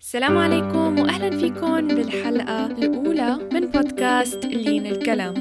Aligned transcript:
السلام 0.00 0.38
عليكم 0.38 0.98
واهلا 0.98 1.38
فيكم 1.38 1.88
بالحلقة 1.88 2.66
الأولى 2.66 3.38
من 3.52 3.60
بودكاست 3.60 4.46
لين 4.46 4.86
الكلام. 4.86 5.34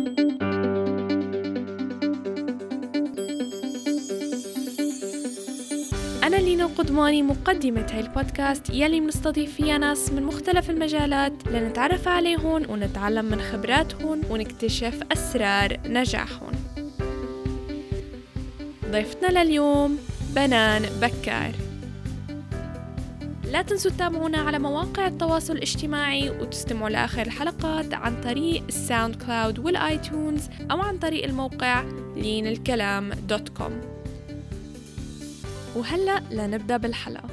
أنا 6.23 6.35
لينا 6.35 6.65
قدماني 6.65 7.21
مقدمة 7.21 7.87
هاي 7.91 7.99
البودكاست 7.99 8.69
يلي 8.69 8.99
بنستضيف 8.99 9.55
فيها 9.55 9.77
ناس 9.77 10.11
من 10.11 10.23
مختلف 10.23 10.69
المجالات 10.69 11.33
لنتعرف 11.47 12.07
عليهم 12.07 12.69
ونتعلم 12.69 13.25
من 13.25 13.41
خبراتهم 13.41 14.21
ونكتشف 14.29 14.99
أسرار 15.11 15.77
نجاحهم 15.85 16.51
ضيفتنا 18.91 19.43
لليوم 19.43 19.97
بنان 20.35 20.81
بكار. 21.01 21.68
لا 23.51 23.61
تنسوا 23.61 23.91
تتابعونا 23.91 24.37
على 24.37 24.59
مواقع 24.59 25.07
التواصل 25.07 25.53
الاجتماعي 25.53 26.29
وتستمعوا 26.29 26.89
لآخر 26.89 27.21
الحلقات 27.21 27.93
عن 27.93 28.21
طريق 28.21 28.63
الساوند 28.63 29.15
كلاود 29.15 29.59
والآيتونز 29.59 30.49
أو 30.71 30.81
عن 30.81 30.99
طريق 30.99 31.23
الموقع 31.23 31.83
لين 32.15 32.57
الكلام 32.57 33.13
dot 33.13 33.49
com. 33.49 33.81
وهلأ 35.75 36.23
لنبدأ 36.31 36.77
بالحلقة. 36.77 37.29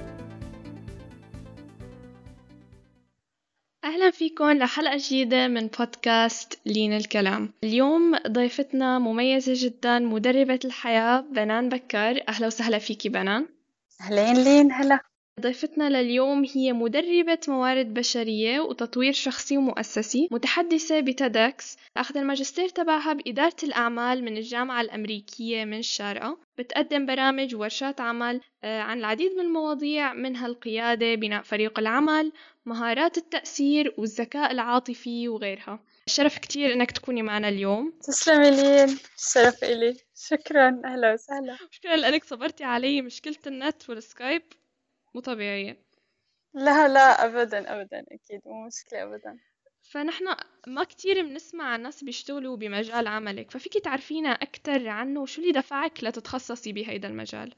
أهلا 3.84 4.10
فيكم 4.10 4.50
لحلقة 4.50 4.96
جديدة 4.96 5.48
من 5.48 5.66
بودكاست 5.66 6.60
لين 6.66 6.96
الكلام 6.96 7.52
اليوم 7.64 8.16
ضيفتنا 8.28 8.98
مميزة 8.98 9.52
جدا 9.56 9.98
مدربة 9.98 10.60
الحياة 10.64 11.20
بنان 11.20 11.68
بكار. 11.68 12.20
أهلا 12.28 12.46
وسهلا 12.46 12.78
فيكي 12.78 13.08
بنان. 13.08 13.46
أهلين 14.00 14.44
لين 14.44 14.72
هلا. 14.72 15.15
ضيفتنا 15.40 15.88
لليوم 16.02 16.44
هي 16.54 16.72
مدربة 16.72 17.38
موارد 17.48 17.94
بشرية 17.94 18.60
وتطوير 18.60 19.12
شخصي 19.12 19.56
ومؤسسي 19.56 20.28
متحدثة 20.30 21.00
بتدكس 21.00 21.76
أخذ 21.96 22.18
الماجستير 22.18 22.68
تبعها 22.68 23.12
بإدارة 23.12 23.56
الأعمال 23.62 24.24
من 24.24 24.36
الجامعة 24.36 24.80
الأمريكية 24.80 25.64
من 25.64 25.78
الشارقة. 25.78 26.38
بتقدم 26.58 27.06
برامج 27.06 27.54
وورشات 27.54 28.00
عمل 28.00 28.40
آه، 28.64 28.80
عن 28.80 28.98
العديد 28.98 29.32
من 29.32 29.40
المواضيع 29.40 30.14
منها 30.14 30.46
القيادة 30.46 31.14
بناء 31.14 31.42
فريق 31.42 31.78
العمل 31.78 32.32
مهارات 32.66 33.18
التأثير 33.18 33.94
والذكاء 33.98 34.52
العاطفي 34.52 35.28
وغيرها. 35.28 35.80
شرف 36.06 36.38
كتير 36.38 36.72
إنك 36.72 36.90
تكوني 36.90 37.22
معنا 37.22 37.48
اليوم. 37.48 37.92
تسلمي 38.02 38.50
لين 38.50 38.98
الشرف 39.18 39.64
إلي. 39.64 39.96
شكرا. 40.28 40.80
أهلا 40.84 41.12
وسهلا. 41.12 41.56
شكرا 41.70 41.96
لأنك 41.96 42.24
صبرتي 42.24 42.64
علي 42.64 43.02
مشكلة 43.02 43.36
النت 43.46 43.90
والسكايب. 43.90 44.42
مو 45.16 45.22
طبيعية. 45.22 45.76
لا 46.54 46.88
لا 46.88 47.24
أبدا 47.24 47.72
أبدا 47.72 48.00
أكيد 48.00 48.40
مو 48.46 48.66
مشكلة 48.66 49.02
أبدا. 49.02 49.38
فنحن 49.82 50.24
ما 50.66 50.84
كتير 50.84 51.22
بنسمع 51.22 51.64
عن 51.64 51.82
ناس 51.82 52.04
بيشتغلوا 52.04 52.56
بمجال 52.56 53.06
عملك 53.06 53.50
ففيكي 53.50 53.80
تعرفينا 53.80 54.28
أكتر 54.28 54.88
عنه 54.88 55.20
وشو 55.20 55.42
اللي 55.42 55.52
دفعك 55.52 56.04
لتتخصصي 56.04 56.72
بهيدا 56.72 57.08
المجال؟ 57.08 57.54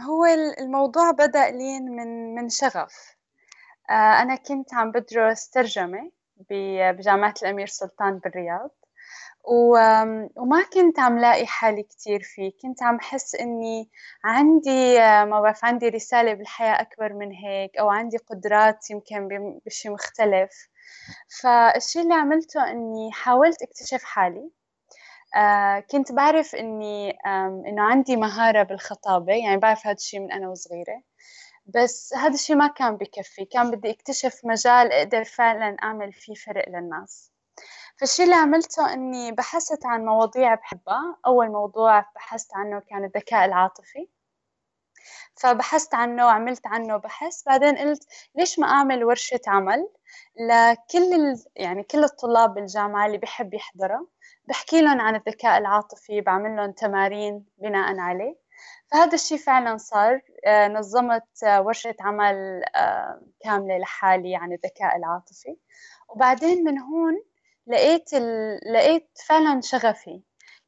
هو 0.00 0.24
الموضوع 0.58 1.10
بدأ 1.10 1.50
لين 1.50 1.82
من 1.82 2.34
من 2.34 2.48
شغف. 2.48 3.16
أه 3.90 3.92
أنا 3.92 4.36
كنت 4.36 4.74
عم 4.74 4.90
بدرس 4.90 5.50
ترجمة 5.50 6.10
بجامعة 6.50 7.34
الأمير 7.42 7.66
سلطان 7.66 8.18
بالرياض. 8.18 8.70
وما 9.46 10.62
كنت 10.72 10.98
عم 10.98 11.18
لاقي 11.18 11.46
حالي 11.46 11.82
كتير 11.82 12.20
فيه. 12.22 12.50
كنت 12.62 12.82
عم 12.82 13.00
حس 13.00 13.34
إني 13.34 13.90
عندي 14.24 14.98
ما 14.98 15.40
بعرف 15.40 15.64
عندي 15.64 15.88
رسالة 15.88 16.34
بالحياة 16.34 16.80
أكبر 16.80 17.12
من 17.12 17.32
هيك 17.32 17.76
أو 17.78 17.88
عندي 17.90 18.16
قدرات 18.16 18.90
يمكن 18.90 19.28
بشي 19.66 19.88
مختلف. 19.88 20.68
فالشي 21.42 22.00
اللي 22.00 22.14
عملته 22.14 22.70
إني 22.70 23.12
حاولت 23.12 23.62
اكتشف 23.62 24.04
حالي. 24.04 24.50
كنت 25.90 26.12
بعرف 26.12 26.54
إني 26.54 27.10
إنه 27.68 27.82
عندي 27.82 28.16
مهارة 28.16 28.62
بالخطابة 28.62 29.32
يعني 29.34 29.56
بعرف 29.56 29.86
هذا 29.86 29.94
الشي 29.96 30.18
من 30.18 30.32
أنا 30.32 30.48
وصغيرة. 30.48 31.02
بس 31.66 32.14
هذا 32.14 32.34
الشي 32.34 32.54
ما 32.54 32.66
كان 32.68 32.96
بكفي. 32.96 33.44
كان 33.44 33.70
بدي 33.70 33.90
اكتشف 33.90 34.40
مجال 34.44 34.92
أقدر 34.92 35.24
فعلا 35.24 35.76
أعمل 35.82 36.12
فيه 36.12 36.34
فرق 36.34 36.68
للناس. 36.68 37.33
فالشي 37.96 38.22
اللي 38.24 38.34
عملته 38.34 38.92
إني 38.92 39.32
بحثت 39.32 39.86
عن 39.86 40.04
مواضيع 40.04 40.54
بحبها. 40.54 41.16
أول 41.26 41.50
موضوع 41.50 42.00
بحثت 42.14 42.54
عنه 42.54 42.80
كان 42.80 43.04
الذكاء 43.04 43.44
العاطفي. 43.44 44.08
فبحثت 45.34 45.94
عنه 45.94 46.26
وعملت 46.26 46.66
عنه 46.66 46.96
بحث. 46.96 47.42
بعدين 47.46 47.78
قلت 47.78 48.06
ليش 48.34 48.58
ما 48.58 48.66
أعمل 48.66 49.04
ورشة 49.04 49.40
عمل 49.46 49.88
لكل 50.36 51.14
ال... 51.14 51.44
يعني 51.56 51.82
كل 51.82 52.04
الطلاب 52.04 52.54
بالجامعة 52.54 53.06
اللي 53.06 53.18
بحب 53.18 53.54
يحضرها 53.54 54.06
بحكي 54.48 54.82
لهم 54.82 55.00
عن 55.00 55.14
الذكاء 55.16 55.58
العاطفي 55.58 56.20
بعمل 56.20 56.56
لهم 56.56 56.72
تمارين 56.72 57.46
بناء 57.58 57.98
عليه. 57.98 58.36
فهذا 58.92 59.14
الشيء 59.14 59.38
فعلا 59.38 59.76
صار. 59.76 60.20
آه، 60.46 60.68
نظمت 60.68 61.28
ورشة 61.44 61.96
عمل 62.00 62.62
آه، 62.76 63.22
كاملة 63.40 63.78
لحالي 63.78 64.36
عن 64.36 64.52
الذكاء 64.52 64.96
العاطفي. 64.96 65.56
وبعدين 66.08 66.64
من 66.64 66.78
هون 66.78 67.22
لقيت 67.66 68.14
ال... 68.14 68.58
لقيت 68.72 69.08
فعلا 69.28 69.60
شغفي. 69.60 70.22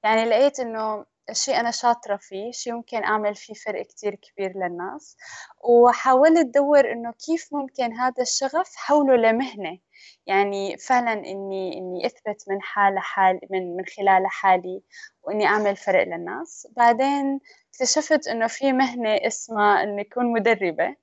يعني 0.05 0.25
لقيت 0.25 0.61
إنه 0.61 1.07
شيء 1.33 1.61
أنا 1.61 1.71
شاطرة 1.71 2.17
فيه 2.17 2.51
شيء 2.53 2.73
ممكن 2.73 3.05
أعمل 3.05 3.35
فيه 3.35 3.55
فرق 3.55 3.83
كتير 3.87 4.15
كبير 4.15 4.53
للناس. 4.57 5.17
وحاولت 5.65 6.39
أدور 6.39 6.93
إنه 6.93 7.13
كيف 7.27 7.49
ممكن 7.55 7.93
هذا 7.93 8.23
الشغف 8.23 8.77
حوله 8.77 9.17
لمهنة. 9.17 9.79
يعني 10.27 10.77
فعلا 10.79 11.13
إني 11.13 11.79
إني 11.79 12.07
أثبت 12.07 12.45
من 12.49 12.63
حال 12.63 12.99
حال 12.99 13.41
من 13.51 13.77
من 13.77 13.85
خلال 13.87 14.27
حالي 14.27 14.83
وإني 15.23 15.47
أعمل 15.47 15.77
فرق 15.77 16.03
للناس. 16.05 16.67
بعدين 16.77 17.41
اكتشفت 17.71 18.29
إنه 18.29 18.47
في 18.47 18.73
مهنة 18.73 19.11
اسمها 19.27 19.83
إني 19.83 20.03
أكون 20.03 20.33
مدربة 20.33 20.97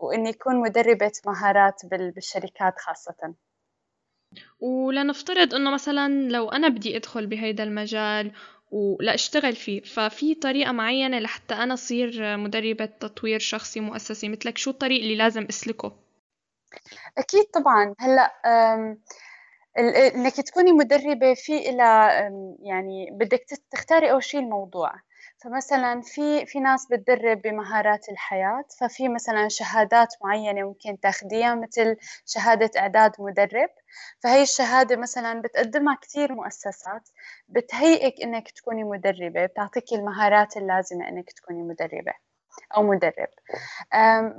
وإني 0.00 0.30
أكون 0.30 0.60
مدربة 0.60 1.12
مهارات 1.26 1.86
بالشركات 1.86 2.78
خاصة. 2.78 3.34
ولنفترض 4.60 5.54
إنه 5.54 5.70
مثلا 5.70 6.28
لو 6.30 6.48
أنا 6.48 6.68
بدي 6.68 6.96
أدخل 6.96 7.26
بهيدا 7.26 7.64
المجال 7.64 8.32
ولا 8.70 9.14
أشتغل 9.14 9.56
فيه 9.56 9.80
ففي 9.82 10.34
طريقة 10.34 10.72
معينة 10.72 11.18
لحتى 11.18 11.54
أنا 11.54 11.74
أصير 11.74 12.36
مدربة 12.36 12.84
تطوير 12.84 13.38
شخصي 13.38 13.80
مؤسسي 13.80 14.28
مثلك 14.28 14.58
شو 14.58 14.70
الطريق 14.70 15.02
اللي 15.02 15.16
لازم 15.16 15.46
أسلكه؟ 15.50 15.92
أكيد 17.18 17.44
طبعا. 17.44 17.94
هلأ 17.98 18.32
إنك 19.78 20.34
تكوني 20.34 20.72
مدربة 20.72 21.34
في 21.34 21.58
إلى 21.58 21.82
يعني 22.62 23.10
بدك 23.12 23.44
تختاري 23.70 24.10
أول 24.10 24.24
شيء 24.24 24.40
الموضوع. 24.40 24.92
فمثلا 25.44 26.00
في 26.00 26.46
في 26.46 26.60
ناس 26.60 26.86
بتدرب 26.90 27.42
بمهارات 27.42 28.08
الحياة 28.08 28.64
ففي 28.80 29.08
مثلا 29.08 29.48
شهادات 29.48 30.14
معينة 30.24 30.62
ممكن 30.68 31.00
تاخديها 31.00 31.54
مثل 31.54 31.96
شهادة 32.26 32.70
إعداد 32.80 33.12
مدرب. 33.18 33.68
فهي 34.22 34.42
الشهادة 34.42 34.96
مثلا 34.96 35.40
بتقدمها 35.42 35.98
كثير 36.02 36.32
مؤسسات 36.34 37.08
بتهيئك 37.48 38.22
إنك 38.22 38.50
تكوني 38.50 38.84
مدربة 38.84 39.46
بتعطيك 39.46 39.92
المهارات 39.92 40.56
اللازمة 40.56 41.08
إنك 41.08 41.32
تكوني 41.32 41.62
مدربة. 41.62 42.14
أو 42.76 42.82
مدرب. 42.82 43.28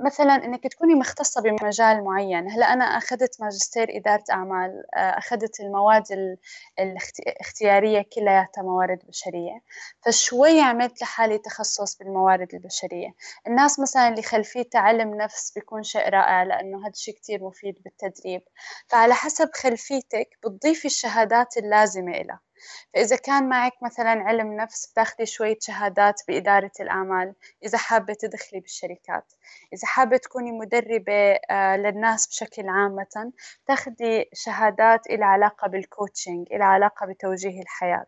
مثلا 0.04 0.34
إنك 0.44 0.62
تكوني 0.62 0.94
مختصة 0.94 1.42
بمجال 1.42 2.04
معين 2.04 2.50
هلأ 2.50 2.72
أنا 2.72 2.84
أخذت 2.84 3.40
ماجستير 3.40 3.86
إدارة 3.96 4.24
أعمال 4.30 4.84
آه، 4.96 4.98
أخذت 4.98 5.60
المواد 5.60 6.36
الاختيارية 6.78 8.02
كلياتها 8.14 8.62
موارد 8.62 8.98
بشرية. 9.08 9.60
فشوي 10.00 10.60
عملت 10.60 11.02
لحالي 11.02 11.38
تخصص 11.38 11.98
بالموارد 11.98 12.54
البشرية. 12.54 13.14
الناس 13.46 13.80
مثلا 13.80 14.08
اللي 14.08 14.22
خلفيتها 14.22 14.80
علم 14.80 15.14
نفس 15.14 15.52
بيكون 15.52 15.82
شيء 15.82 16.08
رائع 16.08 16.42
لأنه 16.42 16.80
هذا 16.80 16.90
الشيء 16.90 17.14
كتير 17.14 17.44
مفيد 17.44 17.74
بالتدريب. 17.84 18.42
فعلى 18.88 19.14
حسب 19.14 19.50
خلفيتك 19.54 20.28
بتضيفي 20.44 20.84
الشهادات 20.84 21.56
اللازمة 21.56 22.12
لها 22.12 22.45
فإذا 22.94 23.16
كان 23.16 23.48
معك 23.48 23.72
مثلا 23.82 24.10
علم 24.10 24.52
نفس 24.52 24.86
بتاخدي 24.86 25.26
شوية 25.26 25.58
شهادات 25.60 26.20
بإدارة 26.28 26.70
الأعمال. 26.80 27.34
إذا 27.64 27.78
حابة 27.78 28.14
تدخلي 28.14 28.60
بالشركات. 28.60 29.32
إذا 29.72 29.86
حابة 29.86 30.16
تكوني 30.16 30.52
مدربة 30.52 31.38
آه، 31.50 31.76
للناس 31.76 32.26
بشكل 32.26 32.68
عام 32.68 32.96
مثلا 32.96 33.32
تاخدي 33.66 34.24
شهادات 34.32 35.06
إلى 35.06 35.24
علاقة 35.24 35.68
بالكوتشنج 35.68 36.46
إلى 36.52 36.64
علاقة 36.64 37.06
بتوجيه 37.06 37.60
الحياة. 37.62 38.06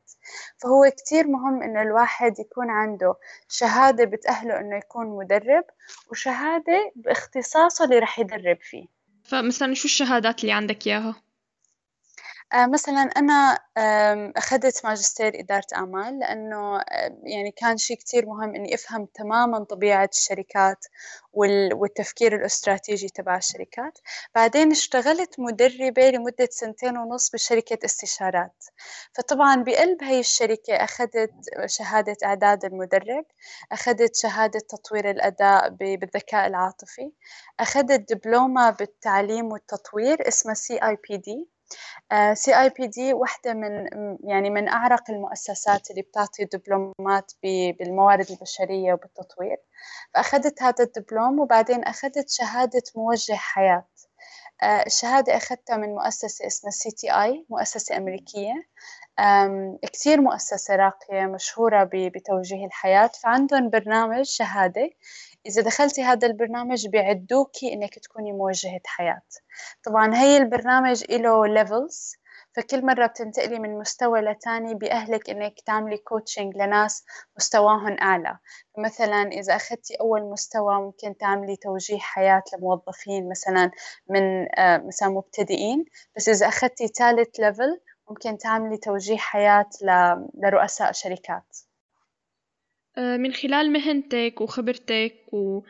فهو 0.59 0.91
كتير 0.97 1.27
مهم 1.27 1.63
إنه 1.63 1.83
الواحد 1.83 2.39
يكون 2.39 2.71
عنده 2.71 3.15
شهادة 3.49 4.05
بتأهله 4.05 4.61
إنه 4.61 4.77
يكون 4.77 5.07
مدرب 5.07 5.65
وشهادة 6.11 6.93
باختصاصه 6.97 7.85
اللي 7.85 7.99
رح 7.99 8.19
يدرب 8.19 8.59
فيه. 8.61 8.87
فمثلا 9.25 9.75
شو 9.75 9.85
الشهادات 9.85 10.41
اللي 10.41 10.53
عندك 10.53 10.87
إياها؟ 10.87 11.28
آه، 12.53 12.67
مثلا 12.67 13.01
أنا 13.01 13.59
أخذت 14.37 14.87
ماجستير 14.87 15.41
إدارة 15.41 15.67
أعمال 15.75 16.19
لأنه 16.19 16.81
يعني 17.23 17.51
كان 17.57 17.77
شيء 17.77 17.97
كتير 17.97 18.27
مهم 18.27 18.55
إني 18.55 18.75
أفهم 18.75 19.07
تماما 19.15 19.65
طبيعة 19.65 20.09
الشركات 20.13 20.85
والتفكير 21.33 22.37
الاستراتيجي 22.37 23.09
تبع 23.09 23.37
الشركات. 23.37 23.99
بعدين 24.35 24.71
اشتغلت 24.71 25.41
مدربة 25.41 26.11
لمدة 26.11 26.49
سنتين 26.51 26.99
ونص 26.99 27.31
بشركة 27.31 27.79
استشارات. 27.85 28.65
فطبعا 29.15 29.57
بقلب 29.65 30.03
هاي 30.03 30.21
الشركة 30.21 30.75
أخذت 30.75 31.31
شهادة 31.67 32.17
إعداد 32.25 32.65
المدرب 32.65 33.25
أخذت 33.73 34.17
شهادة 34.17 34.61
تطوير 34.61 35.11
الأداء 35.11 35.69
بالذكاء 35.71 36.47
العاطفي 36.47 37.13
أخذت 37.61 38.13
دبلومة 38.13 38.71
بالتعليم 38.71 39.53
والتطوير 39.53 40.29
اسمها 40.29 40.55
سي 40.55 40.79
آي 40.79 40.97
بي 41.09 41.17
دي 41.17 41.58
سي 42.35 42.61
اي 42.61 42.69
بي 42.69 42.87
دي 42.87 43.13
واحدة 43.15 43.55
من 43.55 43.89
يعني 44.25 44.51
من 44.51 44.69
أعرق 44.69 45.11
المؤسسات 45.11 45.91
اللي 45.91 46.03
بتعطي 46.03 46.45
دبلومات 46.45 47.33
بالموارد 47.79 48.31
البشرية 48.31 48.93
وبالتطوير. 48.93 49.57
فأخذت 50.15 50.63
هذا 50.63 50.85
الدبلوم 50.85 51.41
وبعدين 51.41 51.85
أخذت 51.85 52.31
شهادة 52.31 52.83
موجه 52.97 53.35
حياة. 53.35 53.87
آه، 54.63 54.83
الشهادة 54.87 55.37
أخذتها 55.37 55.77
من 55.77 55.89
مؤسسة 55.89 56.47
اسمها 56.47 56.71
CTI 56.71 57.47
مؤسسة 57.51 57.97
أمريكية. 57.97 58.55
كتير 59.93 60.21
مؤسسة 60.21 60.77
راقية 60.77 61.27
مشهورة 61.27 61.91
بتوجيه 61.93 62.67
الحياة. 62.67 63.11
فعندهم 63.23 63.71
برنامج 63.71 64.23
شهادة 64.23 64.91
إذا 65.49 65.63
دخلتي 65.63 66.03
هذا 66.03 66.27
البرنامج 66.27 66.87
بيعدوكي 66.87 67.73
إنك 67.73 67.99
تكوني 67.99 68.33
موجهة 68.33 68.81
حياة. 68.85 69.23
طبعا 69.85 70.17
هي 70.17 70.37
البرنامج 70.37 71.05
له 71.11 71.47
levels 71.47 72.13
فكل 72.57 72.87
مرة 72.87 73.07
بتنتقلي 73.07 73.59
من 73.59 73.79
مستوى 73.79 74.21
لتاني 74.21 74.75
بيأهلك 74.75 75.31
إنك 75.31 75.61
تعملي 75.67 75.97
coaching 75.97 76.57
لناس 76.57 77.05
مستواهم 77.37 77.97
أعلى. 78.03 78.39
مثلا 78.79 79.23
إذا 79.23 79.57
أخذتي 79.57 79.95
أول 80.01 80.23
مستوى 80.23 80.75
ممكن 80.75 81.17
تعملي 81.17 81.57
توجيه 81.57 81.99
حياة 81.99 82.43
لموظفين 82.59 83.29
مثلا 83.29 83.71
من 84.11 84.47
آه، 84.59 84.79
مثلا 84.79 85.09
مبتدئين 85.09 85.85
بس 86.17 86.29
إذا 86.29 86.49
أخذتي 86.49 86.89
ثالث 86.89 87.41
ليفل 87.41 87.81
ممكن 88.11 88.39
تعملي 88.39 88.77
توجيه 88.77 89.17
حياة 89.17 89.69
لرؤساء 90.35 90.93
شركات. 90.93 91.68
من 92.99 93.33
خلال 93.33 93.73
مهنتك 93.73 94.41
وخبرتك 94.41 95.15
و 95.33 95.61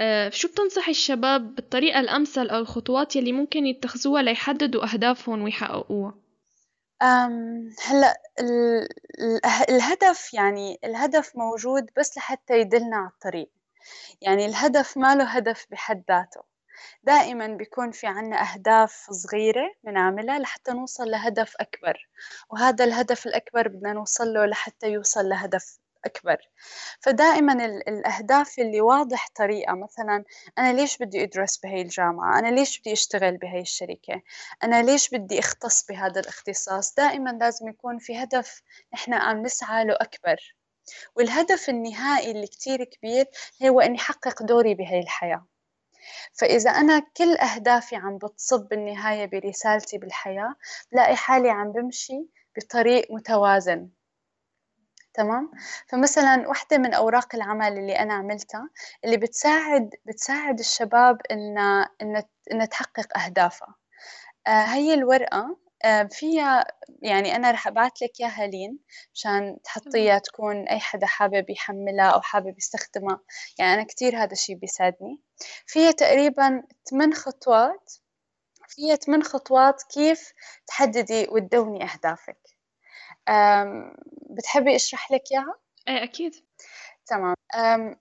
آه، 0.00 0.28
شو 0.28 0.48
بتنصحي 0.48 0.90
الشباب 0.90 1.54
بالطريقة 1.54 2.00
الأمثل 2.00 2.48
أو 2.48 2.58
الخطوات 2.58 3.16
يلي 3.16 3.32
ممكن 3.32 3.66
يتخذوها 3.66 4.22
ليحددوا 4.22 4.92
أهدافهم 4.92 5.42
ويحققوها؟ 5.42 6.14
هلأ 7.86 8.18
الهدف 9.68 10.34
يعني 10.34 10.78
الهدف 10.84 11.36
موجود 11.36 11.90
بس 11.98 12.16
لحتى 12.16 12.60
يدلنا 12.60 12.96
على 12.96 13.08
الطريق. 13.08 13.50
يعني 14.20 14.46
الهدف 14.46 14.96
ما 14.96 15.14
له 15.14 15.24
هدف 15.24 15.66
بحد 15.70 16.04
ذاته. 16.08 16.42
دائما 17.02 17.46
بيكون 17.46 17.90
في 17.90 18.06
عنا 18.06 18.42
أهداف 18.42 19.06
صغيرة 19.10 19.74
بنعملها 19.84 20.38
لحتى 20.38 20.72
نوصل 20.72 21.10
لهدف 21.10 21.56
أكبر. 21.60 22.08
وهذا 22.50 22.84
الهدف 22.84 23.26
الأكبر 23.26 23.68
بدنا 23.68 23.92
نوصل 23.92 24.32
له 24.32 24.46
لحتى 24.46 24.92
يوصل 24.92 25.28
لهدف 25.28 25.78
أكبر. 26.04 26.36
فدائما 27.00 27.52
الأهداف 27.66 28.58
اللي 28.58 28.80
واضح 28.80 29.28
طريقة 29.34 29.74
مثلا 29.74 30.24
أنا 30.58 30.72
ليش 30.72 30.98
بدي 30.98 31.22
أدرس 31.22 31.58
بهي 31.58 31.82
الجامعة؟ 31.82 32.38
أنا 32.38 32.48
ليش 32.48 32.80
بدي 32.80 32.92
أشتغل 32.92 33.36
بهي 33.36 33.60
الشركة؟ 33.60 34.22
أنا 34.64 34.82
ليش 34.82 35.08
بدي 35.10 35.38
أختص 35.38 35.86
بهذا 35.86 36.20
الاختصاص؟ 36.20 36.94
دائما 36.94 37.30
لازم 37.30 37.68
يكون 37.68 37.98
في 37.98 38.22
هدف 38.22 38.62
نحن 38.94 39.14
عم 39.14 39.42
نسعى 39.42 39.84
له 39.84 39.94
أكبر. 40.00 40.54
والهدف 41.16 41.68
النهائي 41.68 42.30
اللي 42.30 42.46
كتير 42.46 42.84
كبير 42.84 43.26
هو 43.62 43.80
أني 43.80 43.98
أحقق 43.98 44.42
دوري 44.42 44.74
بهي 44.74 44.98
الحياة. 45.00 45.46
فإذا 46.32 46.70
أنا 46.70 46.98
كل 47.16 47.36
أهدافي 47.36 47.96
عم 47.96 48.18
بتصب 48.18 48.68
بالنهاية 48.68 49.26
برسالتي 49.26 49.98
بالحياة 49.98 50.54
بلاقي 50.92 51.16
حالي 51.16 51.50
عم 51.50 51.72
بمشي 51.72 52.26
بطريق 52.56 53.06
متوازن. 53.10 53.88
تمام؟ 55.14 55.50
فمثلا 55.88 56.48
واحدة 56.48 56.78
من 56.78 56.94
أوراق 56.94 57.34
العمل 57.34 57.78
اللي 57.78 57.98
أنا 57.98 58.14
عملتها 58.14 58.70
اللي 59.04 59.16
بتساعد 59.16 59.90
بتساعد 60.06 60.58
الشباب 60.58 61.18
إن 61.30 61.58
إن 62.02 62.22
إن 62.52 62.68
تحقق 62.68 63.18
أهدافها. 63.18 63.74
آه 64.46 64.50
هي 64.64 64.94
الورقة 64.94 65.56
آه 65.84 66.02
فيها 66.12 66.64
يعني 67.02 67.36
أنا 67.36 67.50
رح 67.50 67.66
أبعت 67.68 68.02
لك 68.02 68.10
إياها 68.20 68.46
لين 68.46 68.78
مشان 69.14 69.58
تحطيها 69.64 70.18
تكون 70.18 70.68
أي 70.68 70.80
حدا 70.80 71.06
حابب 71.06 71.50
يحملها 71.50 72.10
أو 72.10 72.20
حابب 72.20 72.58
يستخدمها. 72.58 73.20
يعني 73.58 73.74
أنا 73.74 73.84
كتير 73.84 74.16
هذا 74.16 74.32
الشيء 74.32 74.56
بيساعدني. 74.56 75.20
فيها 75.66 75.90
تقريبا 75.90 76.62
ثمان 76.90 77.14
خطوات 77.14 77.92
فيها 78.68 78.96
ثمان 78.96 79.22
خطوات 79.22 79.82
كيف 79.82 80.32
تحددي 80.66 81.26
وتدوني 81.30 81.84
أهدافك. 81.84 82.38
بتحبي 84.30 84.76
أشرح 84.76 85.12
لك 85.12 85.22
إياها؟ 85.32 85.54
إيه 85.88 86.02
أكيد. 86.04 86.32
تمام. 87.06 87.34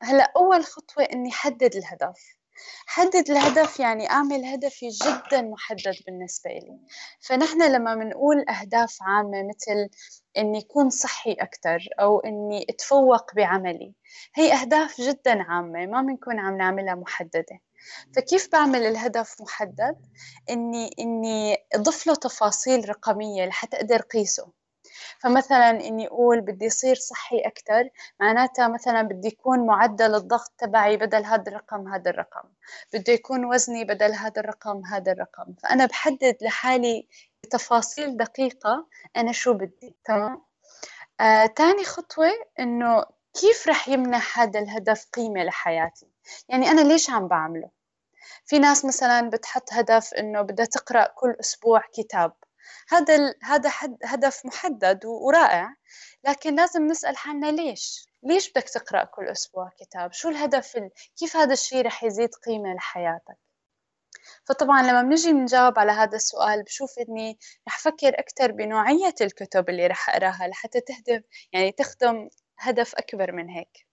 هلأ 0.01 0.31
أول 0.35 0.65
خطوة 0.65 1.03
إني 1.03 1.31
حدد 1.31 1.75
الهدف. 1.75 2.41
حدد 2.85 3.29
الهدف 3.29 3.79
يعني 3.79 4.09
أعمل 4.09 4.45
هدفي 4.45 4.87
جدا 4.89 5.41
محدد 5.41 5.95
بالنسبة 6.05 6.49
لي 6.51 6.79
فنحن 7.19 7.71
لما 7.71 7.95
بنقول 7.95 8.45
أهداف 8.49 8.97
عامة 9.01 9.43
مثل 9.43 9.89
إني 10.37 10.59
أكون 10.59 10.89
صحي 10.89 11.33
أكثر 11.33 11.79
أو 11.99 12.19
إني 12.19 12.65
أتفوق 12.69 13.35
بعملي 13.35 13.93
هي 14.35 14.53
أهداف 14.53 15.01
جدا 15.01 15.43
عامة 15.43 15.85
ما 15.85 16.01
بنكون 16.01 16.39
عم 16.39 16.57
نعملها 16.57 16.95
محددة. 16.95 17.59
فكيف 18.15 18.49
بعمل 18.51 18.83
الهدف 18.85 19.41
محدد؟ 19.41 19.95
إني 20.49 20.95
إني 20.99 21.57
أضيف 21.75 22.07
له 22.07 22.15
تفاصيل 22.15 22.89
رقمية 22.89 23.45
لحتى 23.45 23.77
أقدر 23.77 24.01
قيسه 24.01 24.51
فمثلا 25.19 25.69
إني 25.69 26.07
أقول 26.07 26.41
بدي 26.41 26.65
يصير 26.65 26.95
صحي 26.95 27.39
أكثر 27.39 27.89
معناتها 28.19 28.67
مثلا 28.67 29.01
بدي 29.01 29.27
يكون 29.27 29.65
معدل 29.65 30.15
الضغط 30.15 30.53
تبعي 30.57 30.97
بدل 30.97 31.25
هذا 31.25 31.43
الرقم 31.47 31.87
هذا 31.87 32.09
الرقم. 32.09 32.49
بده 32.93 33.13
يكون 33.13 33.45
وزني 33.45 33.83
بدل 33.83 34.13
هذا 34.13 34.41
الرقم 34.41 34.85
هذا 34.85 35.11
الرقم. 35.11 35.53
فأنا 35.63 35.85
بحدد 35.85 36.37
لحالي 36.41 37.07
بتفاصيل 37.43 38.17
دقيقة 38.17 38.87
أنا 39.17 39.31
شو 39.31 39.53
بدي 39.53 39.95
تمام؟ 40.05 40.41
آه، 41.19 41.45
تاني 41.45 41.83
خطوة 41.83 42.31
إنه 42.59 43.05
كيف 43.33 43.67
رح 43.67 43.89
يمنح 43.89 44.39
هذا 44.39 44.59
الهدف 44.59 45.05
قيمة 45.13 45.43
لحياتي؟ 45.43 46.07
يعني 46.49 46.71
أنا 46.71 46.81
ليش 46.81 47.09
عم 47.09 47.27
بعمله؟ 47.27 47.69
في 48.45 48.59
ناس 48.59 48.85
مثلا 48.85 49.29
بتحط 49.29 49.73
هدف 49.73 50.13
إنه 50.13 50.41
بدها 50.41 50.65
تقرأ 50.65 51.05
كل 51.05 51.35
أسبوع 51.39 51.81
كتاب. 51.93 52.33
هذا 52.89 53.35
هذا 53.43 53.71
هدف 54.03 54.45
محدد 54.45 55.05
ورائع. 55.05 55.75
لكن 56.23 56.55
لازم 56.55 56.87
نسأل 56.87 57.17
حالنا 57.17 57.51
ليش؟ 57.51 58.07
ليش 58.23 58.51
بدك 58.51 58.69
تقرأ 58.69 59.03
كل 59.03 59.27
أسبوع 59.27 59.71
كتاب؟ 59.79 60.13
شو 60.13 60.29
الهدف 60.29 60.77
ال... 60.77 60.89
كيف 61.19 61.37
هذا 61.37 61.53
الشيء 61.53 61.85
رح 61.85 62.03
يزيد 62.03 62.29
قيمة 62.45 62.73
لحياتك؟ 62.73 63.37
فطبعا 64.45 64.81
لما 64.81 65.01
بنجي 65.01 65.31
نجاوب 65.31 65.79
على 65.79 65.91
هذا 65.91 66.15
السؤال 66.15 66.63
بشوف 66.63 66.99
إني 66.99 67.39
رح 67.67 67.75
أفكر 67.75 68.19
أكثر 68.19 68.51
بنوعية 68.51 69.15
الكتب 69.21 69.69
اللي 69.69 69.87
رح 69.87 70.09
أقراها 70.09 70.47
لحتى 70.47 70.81
تهدف 70.81 71.23
يعني 71.53 71.71
تخدم 71.71 72.29
هدف 72.59 72.95
أكبر 72.95 73.31
من 73.31 73.49
هيك. 73.49 73.87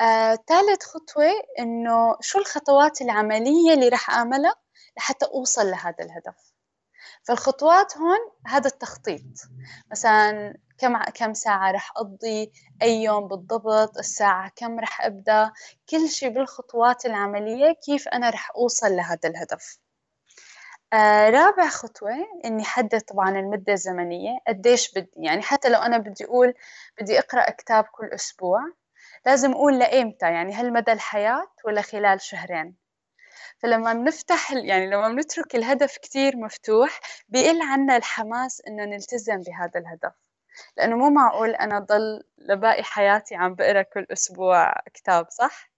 آه، 0.00 0.38
ثالث 0.48 0.82
خطوة 0.82 1.32
إنه 1.58 2.16
شو 2.20 2.38
الخطوات 2.38 3.00
العملية 3.02 3.74
اللي 3.74 3.88
رح 3.88 4.10
أعملها 4.10 4.54
لحتى 4.96 5.26
أوصل 5.26 5.66
لهذا 5.70 6.04
الهدف؟ 6.04 6.47
فالخطوات 7.24 7.96
هون 7.96 8.18
هذا 8.46 8.66
التخطيط. 8.66 9.22
مثلا 9.90 10.54
كم 10.78 11.02
كم 11.14 11.34
ساعة 11.34 11.70
رح 11.70 11.92
أقضي 11.96 12.52
أي 12.82 13.02
يوم 13.02 13.28
بالضبط 13.28 13.98
الساعة 13.98 14.52
كم 14.56 14.80
رح 14.80 15.00
أبدأ 15.06 15.52
كل 15.90 16.08
شيء 16.08 16.28
بالخطوات 16.28 17.06
العملية 17.06 17.72
كيف 17.72 18.08
أنا 18.08 18.30
رح 18.30 18.50
أوصل 18.56 18.92
لهذا 18.96 19.28
الهدف. 19.28 19.78
آه 20.92 21.30
رابع 21.30 21.68
خطوة 21.68 22.10
إني 22.44 22.64
حدد 22.64 23.00
طبعا 23.00 23.30
المدة 23.30 23.72
الزمنية 23.72 24.38
قديش 24.48 24.92
بدي 24.92 25.10
يعني 25.16 25.42
حتى 25.42 25.68
لو 25.68 25.78
أنا 25.80 25.98
بدي 25.98 26.24
أقول 26.24 26.54
بدي 27.00 27.18
أقرأ 27.18 27.50
كتاب 27.50 27.84
كل 27.84 28.06
أسبوع 28.06 28.60
لازم 29.26 29.52
أقول 29.52 29.78
لإمتى 29.78 30.26
يعني 30.26 30.54
هل 30.54 30.72
مدى 30.72 30.92
الحياة 30.92 31.46
ولا 31.64 31.82
خلال 31.82 32.20
شهرين؟ 32.20 32.87
فلما 33.58 33.92
بنفتح 33.92 34.52
يعني 34.52 34.86
لما 34.86 35.08
بنترك 35.08 35.56
الهدف 35.56 35.96
كتير 35.96 36.36
مفتوح 36.36 37.00
بيقل 37.28 37.62
عنا 37.62 37.96
الحماس 37.96 38.62
إنه 38.68 38.84
نلتزم 38.84 39.42
بهذا 39.42 39.80
الهدف 39.80 40.14
لأنه 40.76 40.96
مو 40.96 41.10
معقول 41.10 41.50
أنا 41.50 41.78
ضل 41.78 42.22
لباقي 42.38 42.82
حياتي 42.82 43.34
عم 43.34 43.54
بقرأ 43.54 43.82
كل 43.82 44.06
أسبوع 44.12 44.74
كتاب 44.94 45.26
صح؟ 45.30 45.70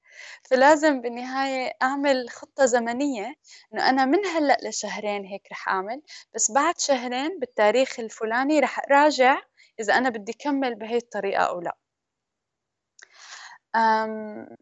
فلازم 0.50 1.00
بالنهاية 1.00 1.72
أعمل 1.82 2.30
خطة 2.30 2.64
زمنية 2.66 3.34
إنه 3.74 3.88
أنا 3.90 4.04
من 4.04 4.26
هلأ 4.26 4.56
لشهرين 4.64 5.24
هيك 5.24 5.48
رح 5.52 5.68
أعمل 5.68 6.02
بس 6.34 6.50
بعد 6.50 6.78
شهرين 6.78 7.38
بالتاريخ 7.38 8.00
الفلاني 8.00 8.60
رح 8.60 8.78
أراجع 8.90 9.42
إذا 9.80 9.94
أنا 9.98 10.08
بدي 10.08 10.32
كمل 10.32 10.74
بهي 10.74 10.96
الطريقة 10.96 11.42
أو 11.42 11.60
لا 11.60 11.76
آه، 13.74 14.56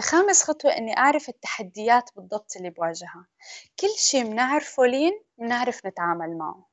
خامس 0.00 0.42
خطوة 0.42 0.76
إني 0.76 0.98
أعرف 0.98 1.28
التحديات 1.28 2.10
بالضبط 2.16 2.56
اللي 2.56 2.70
بواجهها. 2.70 3.26
كل 3.80 3.88
شي 3.98 4.24
بنعرفه 4.24 4.86
لين 4.86 5.12
بنعرف 5.38 5.86
نتعامل 5.86 6.38
معه. 6.38 6.66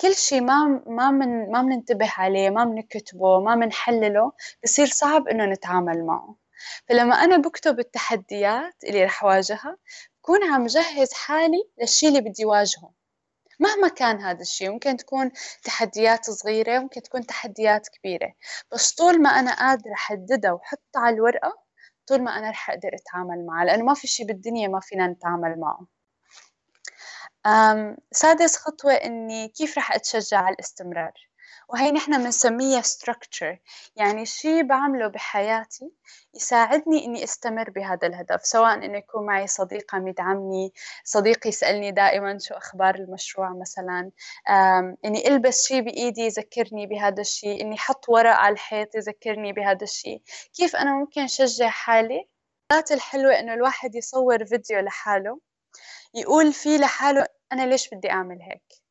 كل 0.00 0.14
شي 0.14 0.40
ما 0.40 0.82
ما 0.86 1.10
من 1.10 1.50
ما 1.52 1.62
بننتبه 1.62 2.12
عليه 2.18 2.50
ما 2.50 2.64
بنكتبه 2.64 3.40
ما 3.40 3.54
بنحلله 3.54 4.32
بصير 4.64 4.86
صعب 4.86 5.28
إنه 5.28 5.44
نتعامل 5.44 6.06
معه. 6.06 6.36
فلما 6.88 7.14
أنا 7.14 7.36
بكتب 7.36 7.78
التحديات 7.80 8.84
اللي 8.84 9.04
رح 9.04 9.24
واجهها 9.24 9.76
بكون 10.18 10.44
عم 10.44 10.66
جهز 10.66 11.12
حالي 11.12 11.70
للشي 11.80 12.08
اللي 12.08 12.20
بدي 12.20 12.44
واجهه. 12.44 12.92
مهما 13.60 13.88
كان 13.88 14.20
هذا 14.20 14.40
الشيء 14.40 14.70
ممكن 14.70 14.96
تكون 14.96 15.30
تحديات 15.64 16.30
صغيرة 16.30 16.78
ممكن 16.78 17.02
تكون 17.02 17.26
تحديات 17.26 17.88
كبيرة. 17.88 18.32
بس 18.72 18.92
طول 18.94 19.22
ما 19.22 19.30
أنا 19.30 19.54
قادرة 19.54 19.92
أحددها 19.94 20.52
وحطها 20.52 21.00
على 21.02 21.14
الورقة 21.16 21.63
طول 22.06 22.22
ما 22.22 22.38
أنا 22.38 22.50
رح 22.50 22.70
أقدر 22.70 22.90
أتعامل 22.94 23.46
معها 23.46 23.64
لأنه 23.64 23.84
ما 23.84 23.94
في 23.94 24.06
شيء 24.06 24.26
بالدنيا 24.26 24.68
ما 24.68 24.80
فينا 24.80 25.06
نتعامل 25.06 25.60
معه. 25.60 25.86
سادس 28.12 28.56
خطوة 28.56 28.92
إني 28.92 29.48
كيف 29.48 29.78
رح 29.78 29.92
أتشجع 29.92 30.38
على 30.38 30.54
الاستمرار؟ 30.54 31.12
وهي 31.74 31.92
نحن 31.92 32.24
بنسميها 32.24 32.82
structure. 32.82 33.56
يعني 33.96 34.26
شيء 34.26 34.62
بعمله 34.62 35.06
بحياتي 35.06 35.90
يساعدني 36.34 37.04
إني 37.04 37.24
أستمر 37.24 37.70
بهذا 37.70 38.06
الهدف 38.06 38.46
سواء 38.46 38.74
إنه 38.74 38.98
يكون 38.98 39.26
معي 39.26 39.46
صديق 39.46 39.94
عم 39.94 40.08
يدعمني 40.08 40.72
صديق 41.04 41.46
يسألني 41.46 41.90
دائما 41.90 42.38
شو 42.38 42.54
أخبار 42.54 42.94
المشروع 42.94 43.52
مثلا 43.60 44.10
إني 45.04 45.28
ألبس 45.28 45.66
شيء 45.66 45.80
بإيدي 45.80 46.20
يذكرني 46.20 46.86
بهذا 46.86 47.20
الشيء 47.20 47.60
إني 47.60 47.76
حط 47.78 48.08
ورق 48.08 48.34
على 48.34 48.52
الحيط 48.52 48.94
يذكرني 48.94 49.52
بهذا 49.52 49.82
الشيء 49.82 50.22
كيف 50.54 50.76
أنا 50.76 50.94
ممكن 50.94 51.26
شجع 51.26 51.68
حالي؟ 51.68 52.28
الحلوة 52.90 53.38
إنه 53.38 53.54
الواحد 53.54 53.94
يصور 53.94 54.44
فيديو 54.44 54.80
لحاله 54.80 55.40
يقول 56.14 56.52
فيه 56.52 56.78
لحاله 56.78 57.26
أنا 57.52 57.66
ليش 57.66 57.94
بدي 57.94 58.10
أعمل 58.10 58.42
هيك؟ 58.42 58.83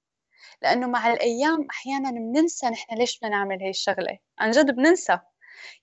لأنه 0.63 0.87
مع 0.87 1.13
الأيام 1.13 1.67
أحيانا 1.69 2.11
بننسى 2.11 2.67
نحن 2.69 2.95
ليش 2.95 3.19
بدنا 3.19 3.29
نعمل 3.29 3.61
هاي 3.61 3.69
الشغلة. 3.69 4.17
عن 4.39 4.51
جد 4.51 4.71
بننسى. 4.75 5.19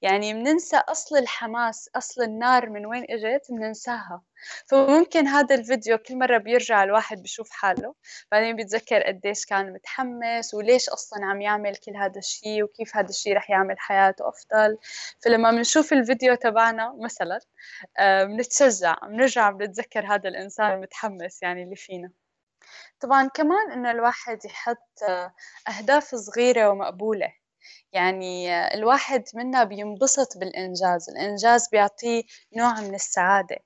يعني 0.02 0.34
بننسى 0.34 0.76
أصل 0.76 1.16
الحماس 1.16 1.90
أصل 1.96 2.22
النار 2.22 2.70
من 2.70 2.86
وين 2.86 3.04
إجت 3.10 3.46
بننساها. 3.50 4.22
فممكن 4.66 5.26
هذا 5.26 5.54
الفيديو 5.54 5.98
كل 5.98 6.18
مرة 6.18 6.38
بيرجع 6.38 6.84
الواحد 6.84 7.22
بشوف 7.22 7.50
حاله. 7.50 7.94
بعدين 8.32 8.56
بيتذكر 8.56 9.02
قديش 9.02 9.44
كان 9.46 9.72
متحمس 9.72 10.54
وليش 10.54 10.88
أصلا 10.88 11.24
عم 11.26 11.40
يعمل 11.40 11.76
كل 11.76 11.96
هذا 11.96 12.18
الشيء 12.18 12.62
وكيف 12.64 12.96
هذا 12.96 13.08
الشيء 13.08 13.36
رح 13.36 13.50
يعمل 13.50 13.78
حياته 13.78 14.28
أفضل. 14.28 14.78
فلما 15.24 15.50
بنشوف 15.50 15.92
الفيديو 15.92 16.34
تبعنا 16.34 16.96
مثلا 17.04 17.40
آه، 17.98 18.24
بنتشجع 18.24 18.96
بنرجع 19.02 19.50
بنتذكر 19.50 20.06
هذا 20.14 20.28
الإنسان 20.28 20.72
المتحمس 20.72 21.42
يعني 21.42 21.62
اللي 21.62 21.76
فينا. 21.76 22.12
طبعا 23.00 23.28
كمان 23.28 23.72
إنه 23.72 23.90
الواحد 23.90 24.44
يحط 24.44 25.02
أهداف 25.68 26.14
صغيرة 26.14 26.68
ومقبولة. 26.70 27.32
يعني 27.92 28.54
الواحد 28.74 29.24
منا 29.34 29.64
بينبسط 29.64 30.38
بالإنجاز. 30.38 31.10
الإنجاز 31.10 31.68
بيعطيه 31.68 32.22
نوع 32.56 32.80
من 32.80 32.94
السعادة. 32.94 33.56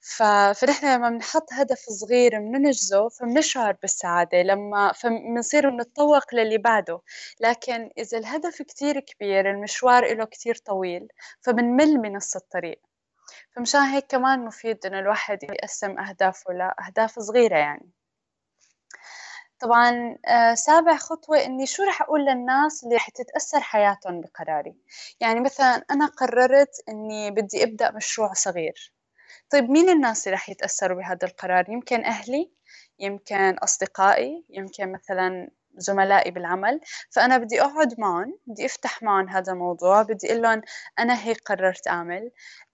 ف... 0.00 0.22
فنحن 0.22 0.86
لما 0.94 1.10
بنحط 1.10 1.52
هدف 1.52 1.78
صغير 1.78 2.38
بننجزه 2.38 3.08
فبنشعر 3.08 3.76
بالسعادة. 3.82 4.42
لما 4.42 4.92
فبنصير 4.92 5.70
بنتطوق 5.70 6.34
للي 6.34 6.58
بعده. 6.58 7.00
لكن 7.40 7.90
إذا 7.98 8.18
الهدف 8.18 8.62
كتير 8.62 9.00
كبير 9.00 9.50
المشوار 9.50 10.14
له 10.14 10.24
كتير 10.24 10.56
طويل 10.56 11.08
فبنمل 11.40 11.94
من 11.98 12.12
نص 12.16 12.36
الطريق. 12.36 12.80
فمشان 13.56 13.80
هيك 13.80 14.06
كمان 14.06 14.44
مفيد 14.44 14.86
إنه 14.86 14.98
الواحد 14.98 15.42
يقسم 15.42 15.98
أهدافه 15.98 16.52
لأهداف 16.52 17.18
صغيرة 17.18 17.56
يعني. 17.56 17.90
طبعا 19.62 20.16
آه، 20.28 20.54
سابع 20.54 20.96
خطوة 20.96 21.44
إني 21.44 21.66
شو 21.66 21.82
رح 21.82 22.02
أقول 22.02 22.20
للناس 22.24 22.84
اللي 22.84 22.96
رح 22.96 23.08
تتأثر 23.10 23.60
حياتهم 23.60 24.20
بقراري. 24.20 24.74
يعني 25.20 25.40
مثلا 25.40 25.84
أنا 25.90 26.06
قررت 26.06 26.70
إني 26.88 27.30
بدي 27.30 27.64
أبدأ 27.64 27.90
مشروع 27.90 28.32
صغير. 28.32 28.92
طيب 29.50 29.70
مين 29.70 29.88
الناس 29.88 30.26
اللي 30.26 30.34
رح 30.36 30.48
يتأثروا 30.50 30.98
بهذا 30.98 31.26
القرار؟ 31.28 31.70
يمكن 31.70 32.04
أهلي 32.04 32.52
يمكن 32.98 33.58
أصدقائي 33.58 34.44
يمكن 34.50 34.92
مثلا 34.92 35.50
زملائي 35.76 36.30
بالعمل. 36.30 36.80
فأنا 37.10 37.38
بدي 37.38 37.62
أقعد 37.62 38.00
معهم 38.00 38.38
بدي 38.46 38.66
أفتح 38.66 39.02
معهم 39.02 39.28
هذا 39.28 39.52
الموضوع 39.52 40.02
بدي 40.02 40.26
أقول 40.32 40.42
لهم 40.42 40.62
أنا 40.98 41.24
هيك 41.24 41.40
قررت 41.46 41.88
أعمل. 41.88 42.30